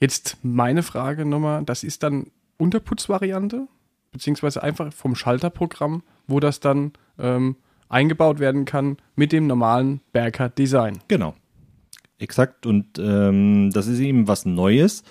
Jetzt 0.00 0.36
meine 0.42 0.82
Frage 0.82 1.24
nochmal, 1.24 1.64
das 1.64 1.84
ist 1.84 2.02
dann 2.02 2.26
Unterputzvariante, 2.58 3.68
beziehungsweise 4.12 4.62
einfach 4.62 4.92
vom 4.92 5.14
Schalterprogramm, 5.14 6.02
wo 6.26 6.40
das 6.40 6.60
dann 6.60 6.92
ähm, 7.18 7.56
eingebaut 7.88 8.38
werden 8.38 8.66
kann 8.66 8.98
mit 9.16 9.32
dem 9.32 9.46
normalen 9.46 10.02
Berker-Design. 10.12 10.98
Genau. 11.08 11.34
Exakt. 12.18 12.66
Und 12.66 12.98
ähm, 12.98 13.70
das 13.72 13.86
ist 13.86 13.98
eben 14.00 14.28
was 14.28 14.44
Neues, 14.44 15.02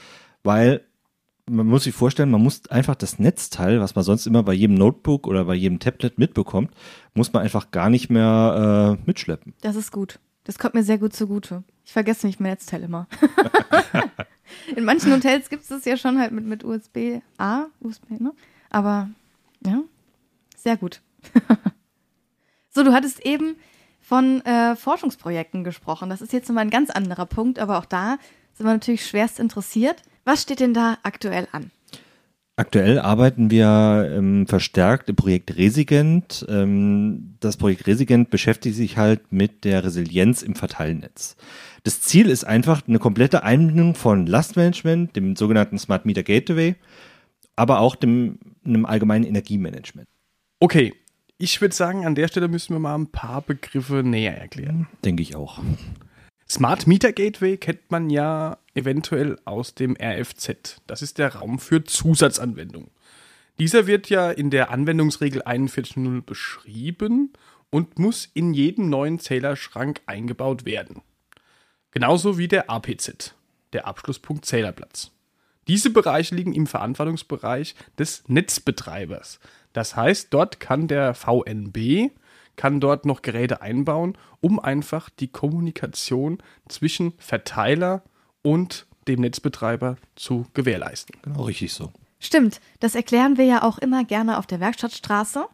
weil 0.43 0.81
man 1.49 1.65
muss 1.65 1.83
sich 1.83 1.95
vorstellen, 1.95 2.29
man 2.29 2.43
muss 2.43 2.67
einfach 2.69 2.95
das 2.95 3.19
Netzteil, 3.19 3.79
was 3.79 3.95
man 3.95 4.03
sonst 4.03 4.27
immer 4.27 4.43
bei 4.43 4.53
jedem 4.53 4.75
Notebook 4.75 5.27
oder 5.27 5.45
bei 5.45 5.55
jedem 5.55 5.79
Tablet 5.79 6.19
mitbekommt, 6.19 6.71
muss 7.13 7.31
man 7.31 7.43
einfach 7.43 7.71
gar 7.71 7.89
nicht 7.89 8.09
mehr 8.09 8.97
äh, 8.99 9.03
mitschleppen. 9.05 9.53
Das 9.61 9.75
ist 9.75 9.91
gut. 9.91 10.19
Das 10.43 10.59
kommt 10.59 10.75
mir 10.75 10.83
sehr 10.83 10.97
gut 10.97 11.13
zugute. 11.13 11.63
Ich 11.85 11.93
vergesse 11.93 12.27
nicht 12.27 12.39
mein 12.39 12.51
Netzteil 12.51 12.83
immer. 12.83 13.07
In 14.75 14.83
manchen 14.83 15.11
Hotels 15.13 15.49
gibt 15.49 15.63
es 15.63 15.69
das 15.69 15.85
ja 15.85 15.97
schon 15.97 16.19
halt 16.19 16.31
mit, 16.31 16.45
mit 16.45 16.63
USB-A, 16.63 17.67
USB, 17.79 18.11
ne? 18.19 18.33
Aber 18.69 19.09
ja, 19.65 19.81
sehr 20.55 20.77
gut. 20.77 21.01
so, 22.69 22.83
du 22.83 22.93
hattest 22.93 23.25
eben 23.25 23.55
von 24.07 24.39
äh, 24.45 24.77
Forschungsprojekten 24.77 25.65
gesprochen. 25.65 26.09
Das 26.09 26.21
ist 26.21 26.31
jetzt 26.31 26.47
nochmal 26.47 26.63
ein 26.63 26.69
ganz 26.69 26.89
anderer 26.89 27.25
Punkt, 27.25 27.59
aber 27.59 27.77
auch 27.77 27.83
da 27.83 28.17
sind 28.53 28.65
wir 28.65 28.71
natürlich 28.71 29.05
schwerst 29.05 29.37
interessiert. 29.37 30.01
Was 30.23 30.43
steht 30.43 30.61
denn 30.61 30.73
da 30.73 30.97
aktuell 31.03 31.49
an? 31.51 31.71
Aktuell 32.55 32.99
arbeiten 32.99 33.51
wir 33.51 34.09
ähm, 34.15 34.47
verstärkt 34.47 35.09
im 35.09 35.17
Projekt 35.17 35.57
Resigent. 35.57 36.45
Ähm, 36.47 37.35
das 37.41 37.57
Projekt 37.57 37.85
Resigent 37.85 38.29
beschäftigt 38.29 38.77
sich 38.77 38.95
halt 38.95 39.33
mit 39.33 39.65
der 39.65 39.83
Resilienz 39.83 40.41
im 40.41 40.55
Verteilnetz. 40.55 41.35
Das 41.83 41.99
Ziel 41.99 42.29
ist 42.29 42.45
einfach 42.45 42.87
eine 42.87 42.99
komplette 42.99 43.43
Einbindung 43.43 43.93
von 43.93 44.25
Lastmanagement, 44.25 45.17
dem 45.17 45.35
sogenannten 45.35 45.77
Smart 45.77 46.05
Meter 46.05 46.23
Gateway, 46.23 46.75
aber 47.57 47.81
auch 47.81 47.97
dem, 47.97 48.39
einem 48.63 48.85
allgemeinen 48.85 49.25
Energiemanagement. 49.25 50.07
Okay, 50.61 50.93
ich 51.37 51.61
würde 51.61 51.75
sagen, 51.75 52.05
an 52.05 52.15
der 52.15 52.27
Stelle 52.27 52.47
müssen 52.47 52.73
wir 52.73 52.79
mal 52.79 52.95
ein 52.95 53.11
paar 53.11 53.41
Begriffe 53.41 54.03
näher 54.03 54.37
erklären. 54.37 54.87
Denke 55.05 55.21
ich 55.21 55.35
auch. 55.35 55.59
Smart 56.49 56.87
Meter 56.87 57.11
Gateway 57.11 57.57
kennt 57.57 57.91
man 57.91 58.09
ja 58.09 58.57
eventuell 58.73 59.37
aus 59.45 59.75
dem 59.75 59.97
RFZ. 60.01 60.81
Das 60.87 61.01
ist 61.01 61.17
der 61.17 61.35
Raum 61.35 61.59
für 61.59 61.83
Zusatzanwendungen. 61.83 62.89
Dieser 63.59 63.87
wird 63.87 64.09
ja 64.09 64.31
in 64.31 64.49
der 64.49 64.71
Anwendungsregel 64.71 65.41
41.0 65.41 66.21
beschrieben 66.21 67.33
und 67.69 67.99
muss 67.99 68.29
in 68.33 68.53
jeden 68.53 68.89
neuen 68.89 69.19
Zählerschrank 69.19 70.01
eingebaut 70.05 70.65
werden. 70.65 71.01
Genauso 71.91 72.37
wie 72.37 72.47
der 72.47 72.69
APZ, 72.69 73.33
der 73.73 73.87
Abschlusspunkt 73.87 74.45
Zählerplatz. 74.45 75.11
Diese 75.67 75.89
Bereiche 75.89 76.33
liegen 76.33 76.53
im 76.53 76.67
Verantwortungsbereich 76.67 77.75
des 77.97 78.23
Netzbetreibers. 78.27 79.39
Das 79.77 79.95
heißt, 79.95 80.33
dort 80.33 80.59
kann 80.59 80.87
der 80.87 81.13
VNB 81.13 82.09
kann 82.55 82.79
dort 82.79 83.05
noch 83.05 83.21
Geräte 83.21 83.61
einbauen, 83.61 84.17
um 84.41 84.59
einfach 84.59 85.11
die 85.11 85.27
Kommunikation 85.27 86.39
zwischen 86.67 87.13
Verteiler 87.19 88.01
und 88.41 88.87
dem 89.07 89.21
Netzbetreiber 89.21 89.97
zu 90.15 90.47
gewährleisten. 90.55 91.21
Genau, 91.21 91.43
richtig 91.43 91.73
so. 91.73 91.91
Stimmt, 92.19 92.59
das 92.79 92.95
erklären 92.95 93.37
wir 93.37 93.45
ja 93.45 93.61
auch 93.61 93.77
immer 93.77 94.03
gerne 94.03 94.39
auf 94.39 94.47
der 94.47 94.59
Werkstattstraße. 94.59 95.45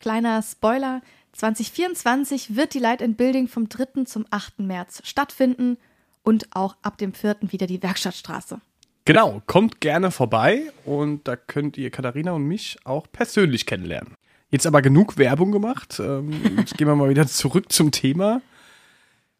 Kleiner 0.00 0.42
Spoiler, 0.42 1.00
2024 1.34 2.56
wird 2.56 2.74
die 2.74 2.80
Light 2.80 3.04
and 3.04 3.16
Building 3.16 3.46
vom 3.46 3.68
3. 3.68 4.02
zum 4.02 4.26
8. 4.30 4.58
März 4.58 5.02
stattfinden 5.04 5.78
und 6.24 6.56
auch 6.56 6.74
ab 6.82 6.98
dem 6.98 7.14
4. 7.14 7.36
wieder 7.42 7.68
die 7.68 7.84
Werkstattstraße. 7.84 8.60
Genau, 9.04 9.42
kommt 9.46 9.80
gerne 9.80 10.10
vorbei 10.10 10.70
und 10.84 11.26
da 11.26 11.36
könnt 11.36 11.78
ihr 11.78 11.90
Katharina 11.90 12.32
und 12.32 12.44
mich 12.44 12.78
auch 12.84 13.06
persönlich 13.10 13.66
kennenlernen. 13.66 14.14
Jetzt 14.50 14.66
aber 14.66 14.82
genug 14.82 15.16
Werbung 15.16 15.52
gemacht. 15.52 16.00
Ähm, 16.00 16.32
jetzt 16.58 16.76
gehen 16.76 16.86
wir 16.86 16.96
mal 16.96 17.08
wieder 17.08 17.26
zurück 17.26 17.72
zum 17.72 17.92
Thema. 17.92 18.42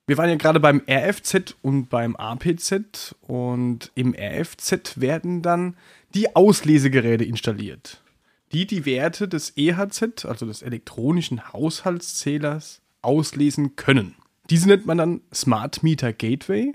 Wir 0.06 0.18
waren 0.18 0.28
ja 0.28 0.36
gerade 0.36 0.58
beim 0.58 0.82
RFZ 0.88 1.56
und 1.62 1.88
beim 1.88 2.16
APZ 2.16 3.14
und 3.20 3.92
im 3.94 4.14
RFZ 4.18 5.00
werden 5.00 5.42
dann 5.42 5.76
die 6.14 6.34
Auslesegeräte 6.34 7.22
installiert, 7.22 8.02
die 8.50 8.66
die 8.66 8.84
Werte 8.86 9.28
des 9.28 9.56
EHZ, 9.56 10.24
also 10.24 10.46
des 10.46 10.62
elektronischen 10.62 11.52
Haushaltszählers, 11.52 12.80
auslesen 13.02 13.76
können. 13.76 14.16
Diese 14.50 14.66
nennt 14.66 14.84
man 14.84 14.98
dann 14.98 15.20
Smart 15.32 15.84
Meter 15.84 16.12
Gateway. 16.12 16.72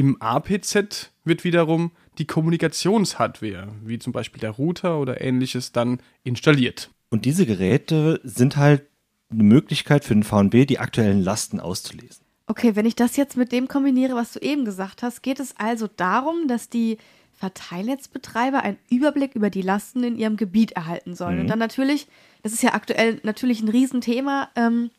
Im 0.00 0.16
APZ 0.18 1.10
wird 1.24 1.44
wiederum 1.44 1.90
die 2.16 2.26
Kommunikationshardware, 2.26 3.68
wie 3.84 3.98
zum 3.98 4.14
Beispiel 4.14 4.40
der 4.40 4.52
Router 4.52 4.98
oder 4.98 5.20
ähnliches, 5.20 5.72
dann 5.72 6.00
installiert. 6.24 6.88
Und 7.10 7.26
diese 7.26 7.44
Geräte 7.44 8.18
sind 8.24 8.56
halt 8.56 8.86
eine 9.30 9.42
Möglichkeit 9.42 10.06
für 10.06 10.14
den 10.14 10.22
VNB, 10.22 10.66
die 10.66 10.78
aktuellen 10.78 11.20
Lasten 11.20 11.60
auszulesen. 11.60 12.24
Okay, 12.46 12.76
wenn 12.76 12.86
ich 12.86 12.96
das 12.96 13.18
jetzt 13.18 13.36
mit 13.36 13.52
dem 13.52 13.68
kombiniere, 13.68 14.14
was 14.14 14.32
du 14.32 14.38
eben 14.38 14.64
gesagt 14.64 15.02
hast, 15.02 15.22
geht 15.22 15.38
es 15.38 15.54
also 15.58 15.86
darum, 15.86 16.48
dass 16.48 16.70
die 16.70 16.96
Verteilnetzbetreiber 17.34 18.62
einen 18.62 18.78
Überblick 18.88 19.34
über 19.34 19.50
die 19.50 19.60
Lasten 19.60 20.02
in 20.02 20.16
ihrem 20.16 20.38
Gebiet 20.38 20.72
erhalten 20.72 21.14
sollen. 21.14 21.34
Mhm. 21.34 21.40
Und 21.42 21.48
dann 21.48 21.58
natürlich, 21.58 22.06
das 22.42 22.54
ist 22.54 22.62
ja 22.62 22.72
aktuell 22.72 23.20
natürlich 23.22 23.60
ein 23.60 23.68
Riesenthema, 23.68 24.48
ähm, 24.56 24.90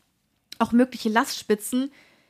auch 0.59 0.73
mögliche 0.73 1.09
Lastspitzen, 1.09 1.89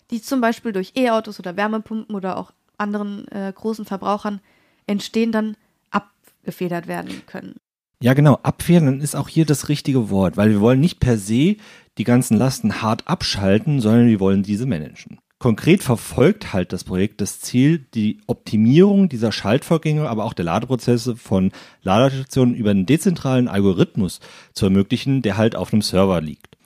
die 0.10 0.22
zum 0.22 0.40
Beispiel 0.40 0.72
durch 0.72 0.94
E-Autos 0.96 1.38
oder 1.38 1.58
Wärmepumpen 1.58 2.16
oder 2.16 2.38
auch 2.38 2.54
anderen 2.82 3.28
äh, 3.30 3.54
großen 3.56 3.86
Verbrauchern 3.86 4.42
entstehen, 4.88 5.32
dann 5.32 5.56
abgefedert 5.92 6.88
werden 6.88 7.22
können. 7.28 7.56
Ja, 8.02 8.14
genau. 8.14 8.40
Abwehren 8.42 9.00
ist 9.00 9.16
auch 9.16 9.30
hier 9.30 9.46
das 9.46 9.70
richtige 9.70 10.10
Wort, 10.10 10.36
weil 10.36 10.50
wir 10.50 10.60
wollen 10.60 10.80
nicht 10.80 11.00
per 11.00 11.18
se 11.18 11.58
die 11.98 12.04
ganzen 12.04 12.36
Lasten 12.38 12.82
hart 12.82 13.08
abschalten, 13.08 13.80
sondern 13.80 14.08
wir 14.08 14.20
wollen 14.20 14.42
diese 14.42 14.66
managen. 14.66 15.20
Konkret 15.38 15.82
verfolgt 15.82 16.54
halt 16.54 16.72
das 16.72 16.84
Projekt 16.84 17.20
das 17.20 17.40
Ziel, 17.40 17.80
die 17.96 18.20
Optimierung 18.28 19.10
dieser 19.10 19.32
Schaltvorgänge, 19.32 20.08
aber 20.08 20.24
auch 20.24 20.34
der 20.34 20.46
Ladeprozesse 20.46 21.16
von 21.16 21.52
Ladestationen 21.82 22.54
über 22.54 22.70
einen 22.70 22.86
dezentralen 22.86 23.48
Algorithmus 23.48 24.20
zu 24.54 24.66
ermöglichen, 24.66 25.24
der 25.24 25.38
halt 25.38 25.56
auf 25.56 25.74
einem 25.74 25.82
Server 25.82 26.22
liegt. 26.22 26.58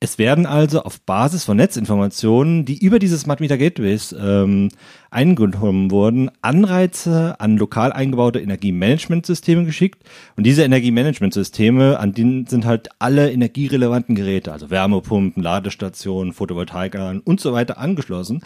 Es 0.00 0.18
werden 0.18 0.46
also 0.46 0.82
auf 0.82 1.00
Basis 1.00 1.44
von 1.44 1.56
Netzinformationen, 1.56 2.64
die 2.64 2.84
über 2.84 2.98
diese 2.98 3.16
Smart 3.18 3.40
Meter 3.40 3.56
Gateways 3.56 4.14
ähm, 4.18 4.68
eingenommen 5.14 5.90
wurden, 5.90 6.30
Anreize 6.42 7.36
an 7.38 7.56
lokal 7.56 7.92
eingebaute 7.92 8.40
Energiemanagementsysteme 8.40 9.64
geschickt. 9.64 10.02
Und 10.36 10.44
diese 10.44 10.64
Energiemanagementsysteme, 10.64 11.98
an 11.98 12.12
denen 12.12 12.46
sind 12.46 12.66
halt 12.66 12.88
alle 12.98 13.30
energierelevanten 13.30 14.14
Geräte, 14.14 14.52
also 14.52 14.70
Wärmepumpen, 14.70 15.42
Ladestationen, 15.42 16.32
Photovoltaikanlagen 16.32 17.20
und 17.20 17.40
so 17.40 17.52
weiter 17.52 17.78
angeschlossen. 17.78 18.42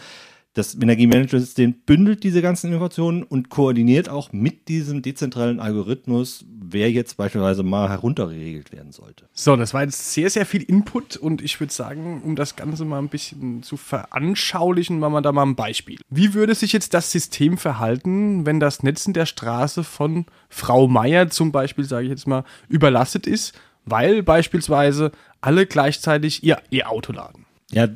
Das 0.53 0.73
Energiemanagementsystem 0.73 1.73
bündelt 1.85 2.23
diese 2.23 2.41
ganzen 2.41 2.67
Informationen 2.67 3.21
und 3.21 3.49
koordiniert 3.49 4.09
auch 4.09 4.31
mit 4.31 4.67
diesem 4.67 5.03
dezentralen 5.03 5.59
Algorithmus, 5.59 6.43
wer 6.49 6.91
jetzt 6.91 7.17
beispielsweise 7.17 7.61
mal 7.61 7.87
heruntergeregelt 7.87 8.71
werden 8.71 8.91
sollte. 8.91 9.29
So, 9.31 9.55
das 9.55 9.75
war 9.75 9.83
jetzt 9.83 10.11
sehr, 10.11 10.29
sehr 10.31 10.47
viel 10.47 10.63
Input 10.63 11.17
und 11.17 11.43
ich 11.43 11.59
würde 11.59 11.71
sagen, 11.71 12.21
um 12.23 12.35
das 12.35 12.55
Ganze 12.55 12.83
mal 12.83 12.97
ein 12.97 13.09
bisschen 13.09 13.61
zu 13.61 13.77
veranschaulichen, 13.77 14.99
machen 14.99 15.13
wir 15.13 15.21
da 15.21 15.31
mal 15.31 15.43
ein 15.43 15.55
Beispiel. 15.55 15.99
Wie 16.09 16.33
würde 16.33 16.55
sich 16.55 16.73
jetzt 16.73 16.95
das 16.95 17.11
System 17.11 17.59
verhalten, 17.59 18.47
wenn 18.47 18.59
das 18.59 18.81
Netz 18.81 19.05
in 19.05 19.13
der 19.13 19.27
Straße 19.27 19.83
von 19.83 20.25
Frau 20.49 20.87
Meier 20.87 21.29
zum 21.29 21.51
Beispiel, 21.51 21.85
sage 21.85 22.05
ich 22.05 22.09
jetzt 22.09 22.27
mal, 22.27 22.43
überlastet 22.67 23.27
ist, 23.27 23.53
weil 23.85 24.23
beispielsweise 24.23 25.11
alle 25.41 25.67
gleichzeitig 25.67 26.43
ihr 26.43 26.57
E-Auto 26.71 27.13
laden? 27.13 27.45
Ja, 27.71 27.87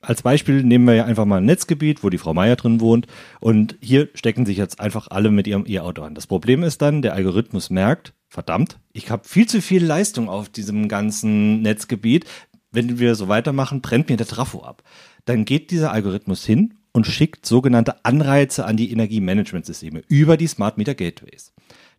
als 0.00 0.22
Beispiel 0.22 0.62
nehmen 0.62 0.86
wir 0.86 0.94
ja 0.94 1.04
einfach 1.04 1.26
mal 1.26 1.38
ein 1.38 1.44
Netzgebiet, 1.44 2.02
wo 2.02 2.10
die 2.10 2.18
Frau 2.18 2.32
Meier 2.32 2.56
drin 2.56 2.80
wohnt. 2.80 3.06
Und 3.40 3.76
hier 3.80 4.08
stecken 4.14 4.46
sich 4.46 4.56
jetzt 4.56 4.80
einfach 4.80 5.08
alle 5.10 5.30
mit 5.30 5.46
ihrem 5.46 5.66
E-Auto 5.66 6.02
an. 6.02 6.14
Das 6.14 6.26
Problem 6.26 6.62
ist 6.62 6.80
dann, 6.80 7.02
der 7.02 7.14
Algorithmus 7.14 7.70
merkt, 7.70 8.14
verdammt, 8.28 8.78
ich 8.92 9.10
habe 9.10 9.28
viel 9.28 9.46
zu 9.46 9.60
viel 9.60 9.84
Leistung 9.84 10.28
auf 10.28 10.48
diesem 10.48 10.88
ganzen 10.88 11.62
Netzgebiet. 11.62 12.24
Wenn 12.72 12.98
wir 12.98 13.14
so 13.14 13.28
weitermachen, 13.28 13.80
brennt 13.80 14.08
mir 14.08 14.16
der 14.16 14.26
Trafo 14.26 14.62
ab. 14.62 14.82
Dann 15.24 15.44
geht 15.44 15.70
dieser 15.70 15.92
Algorithmus 15.92 16.44
hin 16.44 16.74
und 16.92 17.06
schickt 17.06 17.44
sogenannte 17.44 18.04
Anreize 18.04 18.64
an 18.64 18.76
die 18.76 18.90
Energiemanagementsysteme 18.92 20.02
über 20.08 20.36
die 20.36 20.46
Smart 20.46 20.78
Meter 20.78 20.94
Gateways. 20.94 21.52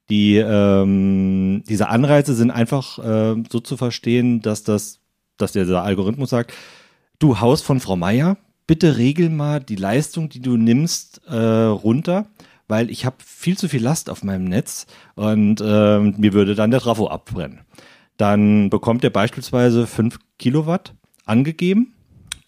Die, 0.10 0.38
ähm, 0.38 1.64
diese 1.68 1.88
Anreize 1.88 2.34
sind 2.34 2.52
einfach 2.52 3.00
äh, 3.00 3.44
so 3.50 3.60
zu 3.60 3.78
verstehen, 3.78 4.42
dass 4.42 4.64
das, 4.64 5.00
dass 5.38 5.52
der 5.54 5.68
Algorithmus 5.70 6.30
sagt, 6.30 6.54
du 7.22 7.40
Haus 7.40 7.62
von 7.62 7.80
Frau 7.80 7.96
Meier, 7.96 8.38
bitte 8.68 8.98
regel 8.98 9.30
mal 9.30 9.60
die 9.60 9.76
Leistung, 9.76 10.30
die 10.30 10.42
du 10.42 10.58
nimmst, 10.58 11.22
äh, 11.28 11.36
runter, 11.36 12.26
weil 12.68 12.90
ich 12.90 13.06
habe 13.06 13.18
viel 13.24 13.58
zu 13.58 13.68
viel 13.68 13.84
Last 13.84 14.10
auf 14.10 14.24
meinem 14.24 14.46
Netz 14.46 14.88
und 15.16 15.62
äh, 15.62 16.00
mir 16.00 16.34
würde 16.34 16.56
dann 16.56 16.72
der 16.72 16.80
Trafo 16.80 17.08
abbrennen. 17.08 17.60
Dann 18.18 18.70
bekommt 18.70 19.04
er 19.04 19.10
beispielsweise 19.10 19.88
5 19.88 20.20
Kilowatt 20.40 20.94
angegeben 21.26 21.94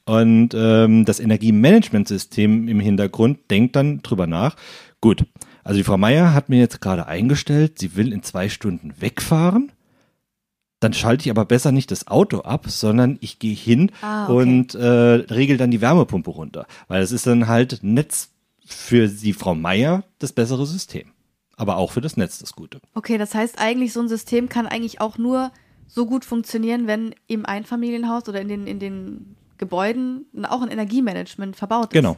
und 0.06 0.50
ähm, 0.56 1.06
das 1.06 1.20
Energiemanagementsystem 1.20 2.68
im 2.68 2.80
Hintergrund 2.80 3.40
denkt 3.52 3.76
dann 3.76 4.02
drüber 4.02 4.28
nach. 4.28 4.56
Gut, 5.02 5.26
also 5.64 5.78
die 5.78 5.84
Frau 5.84 5.98
Meier 5.98 6.34
hat 6.34 6.50
mir 6.50 6.60
jetzt 6.60 6.82
gerade 6.82 7.08
eingestellt, 7.08 7.80
sie 7.80 7.96
will 7.96 8.12
in 8.12 8.24
zwei 8.24 8.50
Stunden 8.50 8.94
wegfahren. 9.00 9.72
Dann 10.84 10.94
schalte 10.94 11.24
ich 11.26 11.32
aber 11.32 11.46
besser 11.46 11.72
nicht 11.72 11.92
das 11.92 12.08
Auto 12.08 12.42
ab, 12.42 12.66
sondern 12.68 13.18
ich 13.22 13.40
gehe 13.40 13.56
hin 13.56 13.92
Ah, 14.02 14.26
okay. 14.26 14.34
und 14.34 14.76
äh, 14.76 14.88
regel 14.88 15.58
dann 15.58 15.72
die 15.72 15.82
Wärmepumpe 15.82 16.30
runter. 16.32 16.66
Weil 16.88 17.02
es 17.02 17.12
ist 17.12 17.26
dann 17.28 17.48
halt 17.48 17.80
Netz 17.82 18.30
für 18.66 19.08
die 19.08 19.34
Frau 19.34 19.56
Meier 19.56 20.04
das 20.20 20.32
bessere 20.34 20.66
System. 20.66 21.12
Aber 21.56 21.78
auch 21.78 21.92
für 21.92 22.02
das 22.02 22.18
Netz 22.18 22.40
das 22.40 22.54
Gute. 22.54 22.80
Okay, 22.96 23.18
das 23.18 23.36
heißt 23.36 23.60
eigentlich, 23.60 23.94
so 23.94 24.02
ein 24.02 24.08
System 24.10 24.50
kann 24.50 24.66
eigentlich 24.68 25.00
auch 25.02 25.18
nur 25.18 25.52
so 25.88 26.06
gut 26.06 26.26
funktionieren, 26.26 26.88
wenn 26.88 27.14
im 27.28 27.46
Einfamilienhaus 27.46 28.28
oder 28.28 28.42
in 28.42 28.48
den, 28.48 28.66
in 28.68 28.80
den 28.80 29.36
Gebäuden 29.58 30.26
auch 30.44 30.62
ein 30.62 30.72
Energiemanagement 30.72 31.56
verbaut 31.56 31.86
ist. 31.86 31.94
Genau. 31.94 32.18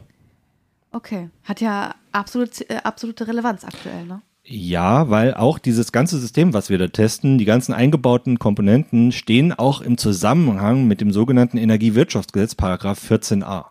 Okay, 0.92 1.28
hat 1.44 1.60
ja 1.60 1.94
absolut, 2.12 2.60
äh, 2.70 2.76
absolute 2.82 3.28
Relevanz 3.28 3.64
aktuell, 3.64 4.06
ne? 4.06 4.22
Ja, 4.48 5.10
weil 5.10 5.34
auch 5.34 5.58
dieses 5.58 5.90
ganze 5.90 6.18
System, 6.20 6.54
was 6.54 6.70
wir 6.70 6.78
da 6.78 6.86
testen, 6.86 7.36
die 7.36 7.44
ganzen 7.44 7.72
eingebauten 7.72 8.38
Komponenten 8.38 9.10
stehen 9.10 9.52
auch 9.52 9.80
im 9.80 9.98
Zusammenhang 9.98 10.86
mit 10.86 11.00
dem 11.00 11.10
sogenannten 11.12 11.58
Energiewirtschaftsgesetz, 11.58 12.54
Paragraph 12.54 13.02
14a. 13.10 13.66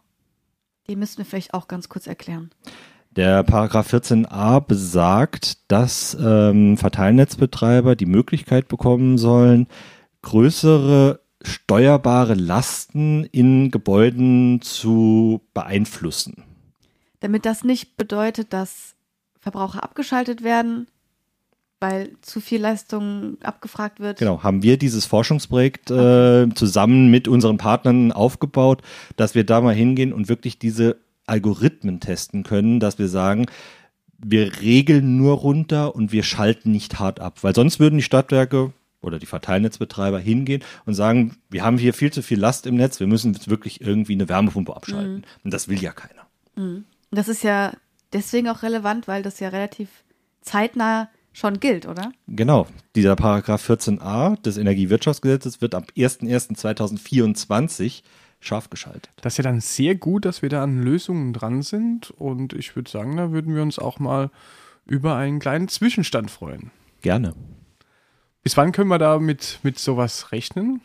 Den 0.89 0.99
müssten 0.99 1.19
wir 1.19 1.25
vielleicht 1.25 1.53
auch 1.53 1.69
ganz 1.69 1.87
kurz 1.87 2.07
erklären. 2.07 2.51
Der 3.15 3.43
Paragraph 3.43 3.93
14a 3.93 4.59
besagt, 4.59 5.71
dass 5.71 6.17
ähm, 6.19 6.75
Verteilnetzbetreiber 6.75 7.95
die 7.95 8.05
Möglichkeit 8.05 8.67
bekommen 8.67 9.17
sollen, 9.17 9.67
größere 10.23 11.21
steuerbare 11.41 12.33
Lasten 12.33 13.23
in 13.31 13.71
Gebäuden 13.71 14.61
zu 14.61 15.41
beeinflussen. 15.53 16.43
Damit 17.21 17.45
das 17.45 17.63
nicht 17.63 17.95
bedeutet, 17.95 18.51
dass 18.51 18.94
Verbraucher 19.45 19.83
abgeschaltet 19.83 20.43
werden, 20.43 20.87
weil 21.79 22.13
zu 22.21 22.41
viel 22.41 22.59
Leistung 22.59 23.37
abgefragt 23.43 23.99
wird. 23.99 24.17
Genau, 24.17 24.41
haben 24.41 24.63
wir 24.63 24.77
dieses 24.77 25.05
Forschungsprojekt 25.05 25.91
äh, 25.91 26.49
zusammen 26.55 27.11
mit 27.11 27.27
unseren 27.27 27.57
Partnern 27.57 28.11
aufgebaut, 28.11 28.81
dass 29.17 29.35
wir 29.35 29.43
da 29.43 29.61
mal 29.61 29.75
hingehen 29.75 30.13
und 30.13 30.29
wirklich 30.29 30.57
diese 30.57 30.97
Algorithmen 31.27 31.99
testen 31.99 32.41
können, 32.41 32.79
dass 32.79 32.97
wir 32.97 33.07
sagen, 33.07 33.45
wir 34.17 34.61
regeln 34.61 35.15
nur 35.15 35.35
runter 35.35 35.93
und 35.93 36.11
wir 36.11 36.23
schalten 36.23 36.71
nicht 36.71 36.97
hart 36.97 37.19
ab, 37.19 37.43
weil 37.43 37.53
sonst 37.53 37.79
würden 37.79 37.97
die 37.97 38.03
Stadtwerke 38.03 38.73
oder 38.99 39.19
die 39.19 39.27
Verteilnetzbetreiber 39.27 40.17
hingehen 40.17 40.63
und 40.87 40.95
sagen, 40.95 41.37
wir 41.51 41.63
haben 41.63 41.77
hier 41.77 41.93
viel 41.93 42.11
zu 42.11 42.23
viel 42.23 42.39
Last 42.39 42.65
im 42.65 42.77
Netz, 42.77 42.99
wir 42.99 43.05
müssen 43.05 43.33
jetzt 43.33 43.47
wirklich 43.47 43.79
irgendwie 43.79 44.13
eine 44.13 44.27
Wärmepumpe 44.27 44.75
abschalten. 44.75 45.23
Und 45.43 45.53
das 45.53 45.67
will 45.67 45.79
ja 45.79 45.91
keiner. 45.91 46.25
Und 47.11 47.19
das 47.19 47.27
ist 47.27 47.43
ja 47.43 47.73
deswegen 48.15 48.49
auch 48.49 48.63
relevant, 48.63 49.07
weil 49.07 49.21
das 49.21 49.39
ja 49.39 49.49
relativ 49.49 49.89
zeitnah 50.41 51.11
schon 51.33 51.59
gilt, 51.59 51.85
oder? 51.85 52.11
Genau, 52.27 52.65
dieser 52.95 53.15
Paragraph 53.15 53.69
14a 53.69 54.41
des 54.41 54.57
Energiewirtschaftsgesetzes 54.57 55.61
wird 55.61 55.75
ab 55.75 55.91
01.01.2024 55.95 58.01
scharf 58.39 58.69
geschaltet. 58.69 59.11
Das 59.21 59.33
ist 59.33 59.37
ja 59.37 59.43
dann 59.43 59.59
sehr 59.59 59.95
gut, 59.95 60.25
dass 60.25 60.41
wir 60.41 60.49
da 60.49 60.63
an 60.63 60.81
Lösungen 60.81 61.33
dran 61.33 61.61
sind. 61.61 62.11
Und 62.11 62.53
ich 62.53 62.75
würde 62.75 62.89
sagen, 62.89 63.17
da 63.17 63.31
würden 63.31 63.53
wir 63.53 63.61
uns 63.61 63.79
auch 63.79 63.99
mal 63.99 64.31
über 64.85 65.15
einen 65.15 65.39
kleinen 65.39 65.67
Zwischenstand 65.67 66.31
freuen. 66.31 66.71
Gerne. 67.01 67.33
Bis 68.43 68.55
wann 68.55 68.71
können 68.71 68.89
wir 68.89 68.99
da 68.99 69.19
mit, 69.19 69.59
mit 69.63 69.79
sowas 69.79 70.31
rechnen? 70.31 70.81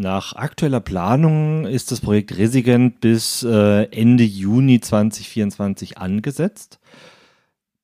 Nach 0.00 0.32
aktueller 0.32 0.80
Planung 0.80 1.66
ist 1.66 1.92
das 1.92 2.00
Projekt 2.00 2.38
Resident 2.38 3.02
bis 3.02 3.42
äh, 3.42 3.82
Ende 3.90 4.24
Juni 4.24 4.80
2024 4.80 5.98
angesetzt. 5.98 6.80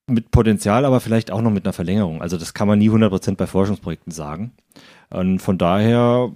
Mit 0.07 0.31
Potenzial, 0.31 0.87
aber 0.87 1.01
vielleicht 1.01 1.31
auch 1.31 1.43
noch 1.43 1.51
mit 1.51 1.67
einer 1.67 1.75
Verlängerung. 1.75 2.23
Also 2.23 2.39
das 2.39 2.55
kann 2.55 2.69
man 2.69 2.79
nie 2.79 2.89
100% 2.89 3.37
bei 3.37 3.47
Forschungsprojekten 3.47 4.15
sagen. 4.15 4.53
Und 5.11 5.41
von 5.41 5.59
daher 5.59 6.33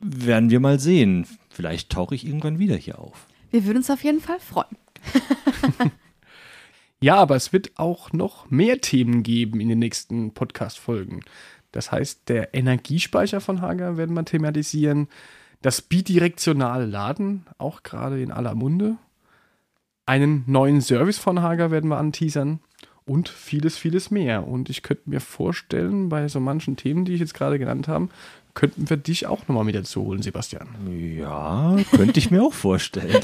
werden 0.00 0.50
wir 0.50 0.60
mal 0.60 0.78
sehen. 0.78 1.26
Vielleicht 1.50 1.90
tauche 1.90 2.14
ich 2.14 2.24
irgendwann 2.24 2.60
wieder 2.60 2.76
hier 2.76 3.00
auf. 3.00 3.26
Wir 3.50 3.64
würden 3.64 3.78
uns 3.78 3.90
auf 3.90 4.04
jeden 4.04 4.20
Fall 4.20 4.38
freuen. 4.38 4.76
Ja, 7.00 7.16
aber 7.16 7.36
es 7.36 7.52
wird 7.52 7.72
auch 7.76 8.14
noch 8.14 8.50
mehr 8.50 8.80
Themen 8.80 9.22
geben 9.22 9.60
in 9.60 9.68
den 9.68 9.78
nächsten 9.78 10.32
Podcast-Folgen. 10.32 11.20
Das 11.74 11.90
heißt, 11.90 12.28
der 12.28 12.54
Energiespeicher 12.54 13.40
von 13.40 13.60
Hager 13.60 13.96
werden 13.96 14.14
wir 14.14 14.24
thematisieren. 14.24 15.08
Das 15.60 15.82
bidirektionale 15.82 16.86
Laden, 16.86 17.46
auch 17.58 17.82
gerade 17.82 18.22
in 18.22 18.30
aller 18.30 18.54
Munde. 18.54 18.96
Einen 20.06 20.44
neuen 20.46 20.80
Service 20.80 21.18
von 21.18 21.42
Hager 21.42 21.72
werden 21.72 21.90
wir 21.90 21.96
anteasern. 21.96 22.60
Und 23.06 23.28
vieles, 23.28 23.76
vieles 23.76 24.12
mehr. 24.12 24.46
Und 24.46 24.70
ich 24.70 24.84
könnte 24.84 25.10
mir 25.10 25.20
vorstellen, 25.20 26.08
bei 26.10 26.28
so 26.28 26.38
manchen 26.38 26.76
Themen, 26.76 27.04
die 27.04 27.14
ich 27.14 27.20
jetzt 27.20 27.34
gerade 27.34 27.58
genannt 27.58 27.88
habe, 27.88 28.08
könnten 28.54 28.88
wir 28.88 28.96
dich 28.96 29.26
auch 29.26 29.48
nochmal 29.48 29.64
mit 29.64 29.74
dazu 29.74 30.04
holen, 30.04 30.22
Sebastian. 30.22 30.68
Ja, 31.18 31.76
könnte 31.90 32.20
ich 32.20 32.30
mir 32.30 32.40
auch 32.44 32.54
vorstellen. 32.54 33.20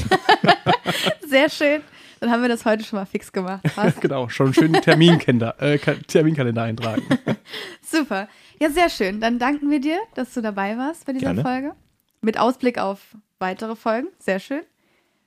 Sehr 1.29 1.49
schön. 1.49 1.83
Dann 2.21 2.31
haben 2.31 2.43
wir 2.43 2.49
das 2.51 2.65
heute 2.67 2.85
schon 2.85 2.99
mal 2.99 3.07
fix 3.07 3.33
gemacht. 3.33 3.63
Genau, 4.01 4.29
schon 4.29 4.47
einen 4.47 4.55
schönen 4.55 4.75
Terminkalender, 4.83 5.55
äh, 5.61 5.79
Ka- 5.79 5.95
Terminkalender 6.07 6.63
eintragen. 6.63 7.03
Super. 7.83 8.29
Ja, 8.61 8.71
sehr 8.71 8.91
schön. 8.91 9.21
Dann 9.21 9.39
danken 9.39 9.71
wir 9.71 9.81
dir, 9.81 9.99
dass 10.15 10.35
du 10.35 10.43
dabei 10.43 10.77
warst 10.77 11.07
bei 11.07 11.13
dieser 11.15 11.35
Gerne. 11.35 11.43
Folge. 11.43 11.73
Mit 12.21 12.39
Ausblick 12.39 12.79
auf 12.79 13.01
weitere 13.39 13.75
Folgen. 13.75 14.09
Sehr 14.19 14.39
schön. 14.39 14.61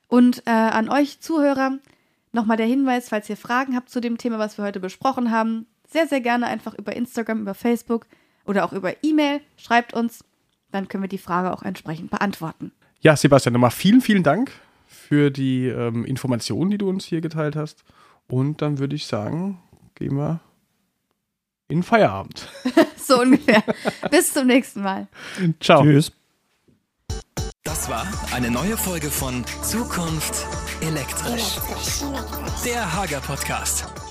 Und 0.08 0.44
äh, 0.46 0.52
an 0.52 0.90
euch 0.90 1.20
Zuhörer 1.20 1.80
nochmal 2.32 2.58
der 2.58 2.68
Hinweis, 2.68 3.10
falls 3.10 3.28
ihr 3.30 3.38
Fragen 3.38 3.76
habt 3.76 3.90
zu 3.90 4.00
dem 4.00 4.18
Thema, 4.20 4.38
was 4.38 4.58
wir 4.60 4.66
heute 4.66 4.80
besprochen 4.80 5.32
haben, 5.32 5.66
sehr, 5.90 6.08
sehr 6.08 6.22
gerne 6.22 6.46
einfach 6.48 6.76
über 6.76 6.96
Instagram, 6.96 7.42
über 7.42 7.56
Facebook 7.56 8.06
oder 8.46 8.66
auch 8.66 8.74
über 8.74 8.94
E-Mail. 9.04 9.42
Schreibt 9.58 9.94
uns. 9.94 10.24
Dann 10.72 10.88
können 10.88 11.04
wir 11.04 11.08
die 11.10 11.18
Frage 11.18 11.52
auch 11.54 11.64
entsprechend 11.64 12.12
beantworten. 12.12 12.72
Ja, 13.02 13.16
Sebastian, 13.16 13.54
nochmal 13.54 13.72
vielen, 13.72 14.02
vielen 14.02 14.24
Dank 14.24 14.52
für 14.94 15.32
die 15.32 15.68
ähm, 15.68 16.06
Informationen, 16.06 16.72
die 16.72 16.78
du 16.78 16.90
uns 16.90 17.06
hier 17.06 17.22
geteilt 17.22 17.56
hast. 17.56 17.84
Und 18.28 18.62
dann 18.62 18.80
würde 18.80 18.96
ich 18.96 19.06
sagen, 19.06 19.60
gehen 19.96 20.16
wir 20.18 20.40
in 21.68 21.84
Feierabend. 21.84 22.50
So 23.06 23.20
ungefähr. 23.20 23.62
Bis 24.12 24.32
zum 24.32 24.48
nächsten 24.48 24.82
Mal. 24.82 25.10
Ciao. 25.60 25.84
Tschüss. 25.84 26.14
Das 27.66 27.90
war 27.90 28.08
eine 28.34 28.50
neue 28.50 28.78
Folge 28.78 29.10
von 29.10 29.44
Zukunft 29.62 30.46
elektrisch. 30.82 31.58
Der 32.66 32.94
Hager 32.94 33.20
Podcast. 33.20 34.03